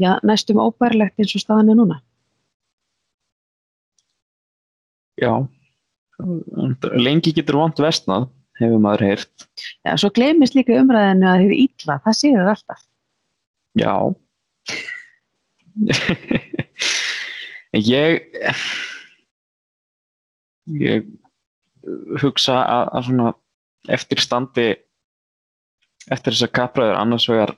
já, 0.00 0.10
næstum 0.22 0.60
óbærilegt 0.60 1.20
eins 1.20 1.34
og 1.36 1.44
staðan 1.44 1.72
er 1.72 1.78
núna. 1.78 2.00
Já, 5.20 5.32
lengi 6.98 7.32
getur 7.36 7.58
vont 7.60 7.82
vestnað, 7.82 8.28
hefur 8.60 8.82
maður 8.82 9.06
heyrt. 9.08 9.46
Já, 9.86 9.94
svo 10.00 10.10
gleymist 10.14 10.56
líka 10.56 10.78
umræðinu 10.80 11.28
að 11.28 11.42
hefur 11.44 11.56
illa, 11.58 11.98
það 12.04 12.18
séður 12.18 12.52
alltaf. 12.54 12.82
Já. 13.78 13.94
ég, 17.92 18.20
ég 20.78 21.06
hugsa 22.22 22.58
að, 22.60 22.84
að 22.92 23.06
svona 23.08 23.32
eftir 23.90 24.22
standi, 24.22 24.68
eftir 26.12 26.34
þessar 26.34 26.52
kappræður 26.54 27.00
annars 27.00 27.26
vegar 27.30 27.56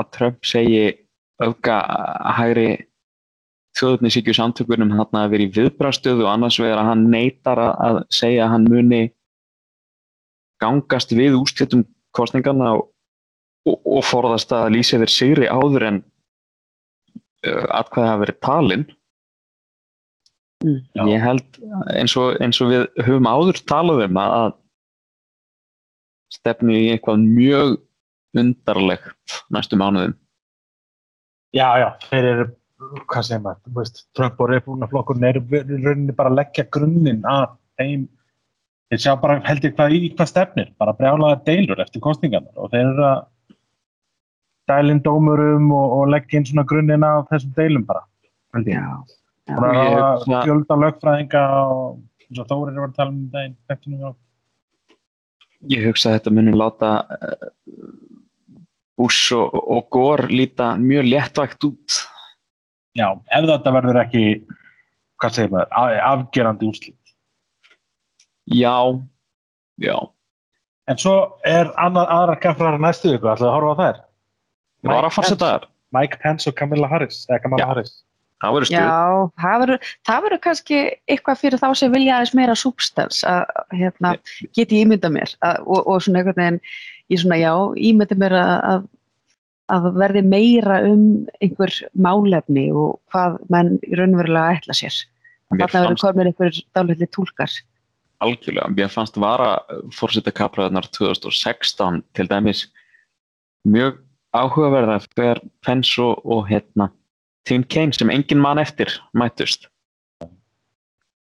að 0.00 0.12
Trump 0.16 0.46
segi 0.46 0.84
auka 1.40 1.80
hægri 2.36 2.68
þjóðurnisíkju 3.80 4.36
samtökunum 4.36 4.92
hann 4.94 5.18
að 5.22 5.32
vera 5.34 5.46
í 5.46 5.50
viðbrastöðu 5.56 6.26
og 6.26 6.30
annars 6.34 6.60
vegar 6.60 6.82
að 6.82 6.90
hann 6.92 7.08
neytar 7.12 7.62
að, 7.62 7.72
að 7.88 7.98
segja 8.20 8.46
að 8.46 8.54
hann 8.54 8.68
muni 8.70 9.02
gangast 10.60 11.16
við 11.16 11.38
úrslitum 11.40 11.86
kostningarna 12.16 12.74
og, 12.76 12.86
og, 13.64 13.76
og 13.80 14.06
forðast 14.06 14.52
að 14.54 14.72
lýsa 14.76 14.98
yfir 14.98 15.14
sigri 15.14 15.50
áður 15.50 15.86
en 15.88 16.00
uh, 17.48 17.66
atkvæði 17.80 18.10
hafa 18.12 18.24
verið 18.24 18.42
talinn 18.44 18.88
Mm. 20.60 20.80
Ég 21.08 21.22
held 21.24 21.60
eins 21.96 22.14
og, 22.20 22.34
eins 22.44 22.58
og 22.60 22.68
við 22.68 22.82
höfum 23.06 23.28
áður 23.28 23.60
talað 23.68 24.02
um 24.04 24.18
að 24.20 24.34
að 24.36 24.50
stefni 26.36 26.76
í 26.82 26.90
eitthvað 26.92 27.22
mjög 27.24 27.78
undarlegt 28.40 29.38
næstu 29.50 29.78
mánuðum. 29.80 30.12
Já, 31.56 31.66
já, 31.80 31.88
þeir 32.10 32.28
eru, 32.32 32.44
hvað 32.80 33.26
segir 33.26 33.42
maður, 33.44 33.60
þú 33.66 33.74
veist, 33.76 34.02
Trump 34.16 34.40
og 34.40 34.50
Republikaflokkurinn 34.50 35.28
eru 35.28 35.42
í 35.60 35.80
rauninni 35.84 36.16
bara 36.16 36.32
að 36.32 36.38
leggja 36.40 36.66
grunninn 36.72 37.22
að 37.28 37.46
þeim, 37.80 38.06
þeir 38.90 39.02
sjá 39.04 39.12
bara 39.22 39.38
held 39.46 39.66
ég 39.66 39.74
hvað 39.76 39.96
í 39.96 40.00
hvað 40.14 40.30
stefnir, 40.32 40.70
bara 40.80 40.96
brjálaða 40.96 41.40
deilur 41.46 41.82
eftir 41.84 42.04
kostningarnar 42.04 42.56
og 42.56 42.72
þeir 42.72 42.86
eru 42.86 43.06
að 43.10 43.24
dælinn 44.70 45.02
dómurum 45.04 45.72
og, 45.74 45.96
og 45.98 46.12
leggja 46.14 46.40
inn 46.40 46.46
svona 46.48 46.66
grunninn 46.68 47.06
af 47.06 47.26
þessum 47.32 47.56
deilum 47.56 47.86
bara, 47.88 48.04
held 48.56 48.70
ég. 48.70 48.78
Já, 48.78 49.16
já. 49.50 49.56
Bara 49.56 49.86
að 50.10 50.26
fjölda 50.46 50.78
lögfræðinga 50.84 51.44
og 51.66 51.98
eins 52.30 52.42
og 52.42 52.50
Þórir 52.50 52.78
var 52.78 52.92
að 52.92 52.98
tala 53.00 53.14
um 53.14 53.24
daginn, 53.32 53.56
þekktu 53.68 53.92
nú 53.92 54.04
á. 54.06 54.10
ég 55.68 55.82
hugsa 55.88 56.10
að 56.10 56.16
þetta 56.18 56.32
muni 56.36 56.54
láta 56.56 56.92
uh, 57.04 57.50
Bush 58.96 59.34
og, 59.36 59.52
og 59.52 59.88
Gore 59.92 60.30
líta 60.30 60.72
mjög 60.80 61.10
léttvægt 61.10 61.66
út 61.68 62.00
Já, 62.98 63.06
ef 63.30 63.46
þetta 63.46 63.72
verður 63.76 63.98
ekki, 64.02 64.22
hvað 65.22 65.36
segir 65.36 65.52
maður, 65.54 65.98
afgerandi 66.10 66.70
úrslit. 66.70 66.96
já, 68.50 68.74
já 69.78 69.96
En 70.90 70.98
svo 70.98 71.38
er 71.46 71.68
annað, 71.78 72.08
aðra 72.10 72.34
kaffrar 72.42 72.80
næstu 72.82 73.12
ykkur, 73.14 73.36
ætlaðu 73.36 73.46
að 73.50 73.54
horfa 73.54 73.70
á 73.70 73.80
þær? 73.80 73.98
var 74.90 75.06
að 75.06 75.12
fórseta 75.14 75.50
þar, 75.52 75.66
Mike 75.94 76.18
Pence 76.22 76.48
og 76.50 76.56
Kamala 76.58 76.88
Harris, 76.90 77.26
eða 77.28 77.42
Kamala 77.44 77.62
Já. 77.62 77.66
Harris. 77.68 77.92
það 78.40 78.54
verður 78.56 78.66
stuð 78.70 78.80
Já, 78.80 78.96
það 79.44 79.58
verður, 79.62 79.88
það 80.08 80.22
verður 80.24 80.40
kannski 80.46 80.78
eitthvað 81.12 81.40
fyrir 81.44 81.60
þá 81.60 81.68
sem 81.78 81.92
vilja 81.94 82.14
aðeins 82.16 82.34
meira 82.38 82.56
substans 82.56 83.20
að 83.28 83.44
hérna, 83.76 84.14
geti 84.56 84.80
ég 84.80 84.86
ímynda 84.88 85.10
mér 85.12 85.34
að, 85.44 85.60
og, 85.66 85.82
og 85.86 86.00
svona 86.02 86.22
einhvern 86.24 86.40
veginn 86.40 86.60
ég 87.12 87.20
svona 87.22 87.38
já, 87.38 87.52
ímynda 87.90 88.18
mér 88.18 88.36
að, 88.40 88.88
að, 89.70 89.86
að 89.90 89.98
verði 90.02 90.22
meira 90.26 90.80
um 90.88 91.04
einhver 91.40 91.72
málefni 91.94 92.68
og 92.74 92.98
hvað 93.12 93.38
menn 93.52 93.76
í 93.86 93.96
raunverulega 93.98 94.58
ætla 94.58 94.76
sér. 94.76 95.00
Mér 95.50 95.66
Þarna 95.66 95.84
verður 95.86 96.02
komin 96.04 96.30
einhver 96.30 96.60
dálítið 96.76 97.10
túlkar. 97.16 97.56
Algjörlega, 98.20 98.68
mér 98.76 98.90
fannst 98.92 99.16
vara 99.16 99.54
fórseta 99.96 100.32
kapraðarnar 100.36 100.86
2016 100.92 102.02
til 102.14 102.28
dæmis 102.28 102.66
mjög 103.64 103.98
áhugaverða 104.36 105.00
þegar 105.16 105.40
Pence 105.64 105.96
og, 106.02 106.20
og 106.24 106.46
hérna 106.50 106.90
Tim 107.48 107.64
Kaine 107.64 107.96
sem 107.96 108.10
engin 108.12 108.38
mann 108.42 108.60
eftir 108.60 108.92
mættust. 109.16 109.66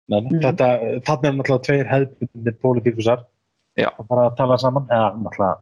Men, 0.09 0.25
Mhm. 0.25 0.41
þetta, 0.43 0.67
þarna 1.07 1.27
er 1.29 1.35
náttúrulega 1.37 1.65
tveir 1.67 1.87
hefðbundir 1.87 2.55
pólitíkusar 2.59 3.21
Já. 3.77 3.89
að 3.95 4.07
fara 4.07 4.25
að 4.29 4.37
tala 4.37 4.57
saman, 4.57 4.87
eða 4.89 5.11
náttúrulega 5.21 5.61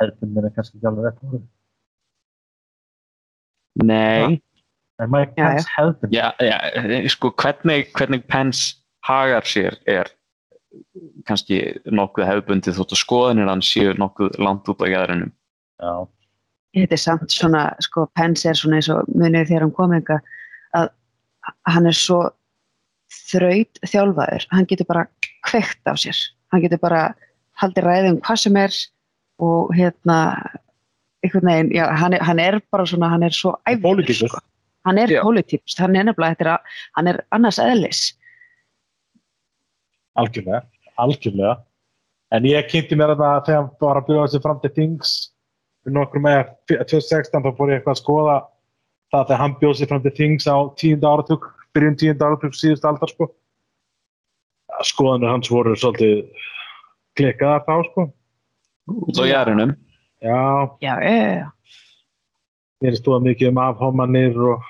hefðbundir 0.00 0.46
er 0.46 0.54
kannski 0.56 0.78
ekki 0.78 0.88
alveg 0.88 1.04
rétt 1.04 1.26
orðið. 1.26 1.42
Nei, 3.80 4.40
en 5.00 5.10
Mike 5.10 5.36
Já, 5.36 5.46
Pence 5.48 5.70
hefðbundir 5.76 6.18
já, 6.18 6.26
já, 6.44 7.08
sko 7.12 7.30
hvernig, 7.40 7.92
hvernig 7.96 8.26
Pence 8.28 8.74
hagar 9.06 9.46
sér 9.48 9.78
er 9.88 10.10
kannski 11.28 11.60
nokkuð 11.92 12.28
hefðbundið 12.28 12.76
þótt 12.78 12.94
að 12.96 13.00
skoðanir 13.02 13.50
hans 13.50 13.70
séu 13.72 13.94
nokkuð 13.98 14.38
langt 14.40 14.68
út 14.72 14.84
á 14.84 14.86
jæðrinum. 14.88 15.32
já, 15.80 15.92
Þetta 16.72 16.96
er 16.96 17.02
samt 17.02 17.34
svona, 17.34 17.64
sko, 17.84 18.06
Pence 18.16 18.48
er 18.48 18.56
svona 18.56 18.78
eins 18.80 18.88
og 18.92 19.08
munið 19.12 19.50
þegar 19.50 19.66
hann 19.66 19.74
kom 19.76 19.92
enga 19.96 20.20
að 20.76 20.88
hann 21.68 21.88
er 21.90 21.96
svo 21.98 22.22
þraut 23.12 23.80
þjálfaður, 23.84 24.46
hann 24.54 24.68
getur 24.70 24.88
bara 24.88 25.04
kveikt 25.44 25.84
á 25.84 25.92
sér, 26.00 26.16
hann 26.52 26.62
getur 26.64 26.80
bara 26.80 27.10
haldið 27.60 27.84
ræði 27.84 28.12
um 28.14 28.20
hvað 28.24 28.40
sem 28.44 28.56
er 28.56 28.78
og 29.42 29.72
hérna 29.76 30.18
einhvern 31.22 31.48
veginn, 31.50 31.70
já, 31.76 31.84
hann 31.96 32.16
er, 32.16 32.24
hann 32.26 32.40
er 32.42 32.58
bara 32.74 32.86
svona, 32.88 33.10
hann 33.12 33.22
er 33.22 33.34
svo 33.36 33.54
æfður, 33.70 34.02
sko. 34.10 34.40
hann 34.88 34.98
er 34.98 35.12
Já. 35.12 35.22
pólitíkst, 35.22 35.78
hann 35.78 35.96
er 35.96 36.08
nefnilega, 36.08 36.34
þetta 36.34 36.44
er 36.44 36.52
að, 36.54 36.78
hann 36.98 37.10
er 37.12 37.20
annars 37.30 37.58
eðlis. 37.62 38.00
algjörlega, 40.18 40.64
algjörlega 41.00 41.52
en 42.32 42.48
ég 42.48 42.66
kynnti 42.68 42.96
mér 42.96 43.14
þetta 43.14 43.30
þegar 43.46 43.60
hann 43.60 43.70
var 43.80 44.00
að 44.00 44.08
bjóða 44.08 44.30
sig 44.32 44.42
fram 44.44 44.58
til 44.60 44.72
Things 44.76 45.12
við 45.86 45.96
nokkrum 45.96 46.26
með 46.26 46.50
2016 46.70 47.44
þá 47.44 47.50
fór 47.56 47.72
ég 47.72 47.80
eitthvað 47.80 47.94
að 47.94 48.02
skoða 48.02 48.36
það 49.12 49.26
þegar 49.28 49.42
hann 49.42 49.56
bjóða 49.60 49.78
sig 49.78 49.90
fram 49.90 50.02
til 50.04 50.14
Things 50.18 50.48
á 50.48 50.56
tíunda 50.80 51.12
áratug 51.12 51.48
byrjun 51.76 51.98
tíunda 52.00 52.28
áratug 52.28 52.56
síðust 52.56 52.88
aldar 52.88 53.12
sko 53.12 53.30
skoðanir 54.88 55.32
hans 55.32 55.50
voru 55.52 55.74
svolítið 55.76 56.26
klikkaðar 57.18 57.64
þá 57.68 57.74
sko 57.90 58.08
Út 58.90 59.14
á 59.14 59.24
jæðrinum. 59.24 59.76
Já, 60.22 60.42
Já, 60.82 60.94
já, 61.02 61.16
já, 61.42 61.48
mér 62.82 62.98
stóða 62.98 63.22
mikið 63.26 63.52
um 63.52 63.62
afhómanir 63.62 64.38
og, 64.38 64.68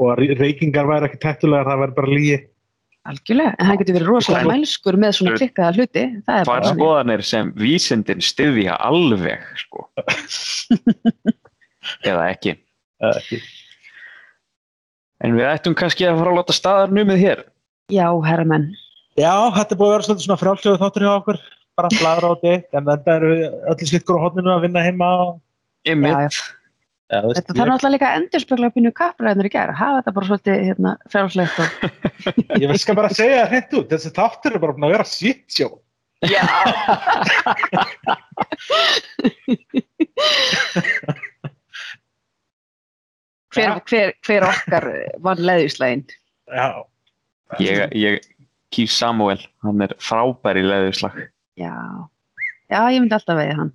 og 0.00 0.24
reykingar 0.40 0.88
væri 0.88 1.10
ekki 1.10 1.20
tættulegar, 1.22 1.68
það 1.68 1.84
væri 1.84 1.98
bara 2.00 2.14
lígi 2.14 2.40
algjörlega, 3.08 3.54
en 3.56 3.68
hann 3.68 3.78
getur 3.80 3.96
verið 3.96 4.10
rosalega 4.10 4.50
mælskur 4.50 4.98
með 5.00 5.14
svona 5.16 5.38
klikkaða 5.38 5.76
hluti, 5.76 6.02
það 6.26 6.40
er 6.40 6.50
bara 6.50 6.66
þannig. 6.66 6.82
skoðanir 6.82 7.24
sem 7.26 7.52
vísindin 7.60 8.20
styðja 8.24 8.76
alveg, 8.84 9.46
sko. 9.62 9.86
Eða 12.10 12.26
ekki. 12.34 12.54
ekki 13.08 13.40
En 15.20 15.36
við 15.36 15.48
ættum 15.50 15.76
kannski 15.76 16.06
að 16.08 16.20
fara 16.20 16.32
að 16.32 16.38
láta 16.38 16.56
staðar 16.56 16.92
numið 16.96 17.18
hér. 17.20 17.40
Já, 17.92 18.06
herramenn. 18.24 18.70
Já, 19.20 19.32
þetta 19.52 19.74
er 19.74 19.80
búið 19.80 19.90
að 19.90 19.96
vera 19.96 20.22
svona 20.24 20.40
frjálsöðu 20.40 20.80
þáttur 20.80 21.04
hjá 21.04 21.10
okkur, 21.12 21.40
bara 21.80 21.90
bladra 21.96 22.26
á 22.30 22.32
þetta, 22.44 22.78
en 22.78 22.84
þetta 22.92 23.10
eru 23.18 23.32
öllu 23.72 23.84
skittur 23.88 24.18
á 24.20 24.24
hodninu 24.24 24.50
að 24.54 24.64
vinna 24.68 24.86
heima. 24.86 25.08
Já. 25.88 25.94
Ja, 27.10 27.18
þú 27.24 27.28
veist, 27.32 27.40
Þetta 27.40 27.54
þarf 27.56 27.70
náttúrulega 27.72 27.94
líka 27.96 28.06
að 28.06 28.16
endurspegla 28.20 28.68
pínu 28.70 28.90
kappræðinir 28.94 29.48
í 29.48 29.50
gæra, 29.50 29.74
hafa 29.74 29.98
þetta 29.98 30.14
bara 30.14 30.26
svolítið 30.28 30.54
hérna, 30.68 30.92
frjálslegt 31.10 31.56
og... 31.58 31.66
ég, 32.62 32.70
skal 32.78 32.94
bara 33.00 33.10
segja 33.10 33.40
það 33.40 33.50
hreint 33.50 33.74
út, 33.80 33.88
þessi 33.90 34.14
þáttur 34.14 34.54
er 34.54 34.62
bara 34.62 34.74
búin 34.76 34.86
að 34.86 34.94
vera 34.94 35.06
shit 35.10 35.42
show. 35.50 35.82
Já. 36.30 36.46
hver, 43.58 43.82
hver, 43.90 44.14
hver 44.28 44.42
okkar 44.52 44.86
vann 45.26 45.42
leðislegin? 45.50 46.06
Já, 46.46 46.86
Ég, 47.58 47.90
ég 47.98 48.22
kýr 48.70 48.90
Samuel, 48.92 49.40
hann 49.64 49.82
er 49.82 49.96
frábær 49.98 50.58
í 50.60 50.62
leðuslag. 50.62 51.16
Já. 51.60 51.76
Já, 52.70 52.80
ég 52.94 53.02
myndi 53.02 53.16
alltaf 53.16 53.38
veiði 53.38 53.58
hann. 53.58 53.72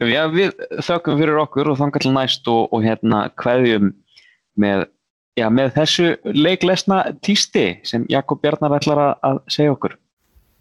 Já, 0.00 0.22
við 0.32 0.54
þökkum 0.80 1.18
fyrir 1.20 1.38
okkur 1.42 1.70
og 1.72 1.80
þangar 1.80 2.04
til 2.04 2.14
næst 2.14 2.48
og, 2.48 2.70
og 2.72 2.84
hérna 2.84 3.26
kveðjum 3.40 3.90
með, 4.60 4.86
já, 5.36 5.46
með 5.52 5.74
þessu 5.76 6.06
leiklesna 6.24 7.02
tísti 7.24 7.66
sem 7.86 8.06
Jakob 8.12 8.40
Bjarnar 8.40 8.78
ætlar 8.78 9.02
að, 9.04 9.12
að 9.28 9.42
segja 9.52 9.74
okkur. 9.74 9.96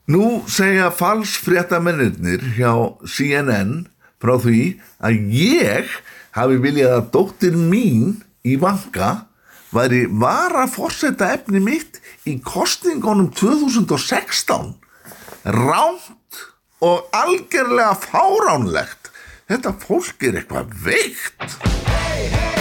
Nú 0.09 0.41
segja 0.49 0.89
falsfréttamennir 0.91 2.43
hjá 2.57 2.73
CNN 3.07 3.85
frá 4.19 4.35
því 4.43 4.63
að 5.05 5.19
ég 5.31 5.95
hafi 6.35 6.59
viljað 6.61 6.95
að 6.97 7.09
dóttir 7.13 7.55
mín 7.55 8.17
í 8.43 8.57
vanga 8.59 9.13
væri 9.71 10.05
vara 10.09 10.65
forseta 10.67 11.29
efni 11.35 11.61
mitt 11.63 12.01
í 12.27 12.39
kostningunum 12.43 13.29
2016 13.37 14.73
rámt 15.55 16.41
og 16.79 17.09
algjörlega 17.15 17.95
fáránlegt. 17.99 19.11
Þetta 19.49 19.73
fólk 19.81 20.27
er 20.29 20.39
eitthvað 20.41 20.73
veikt 20.85 22.58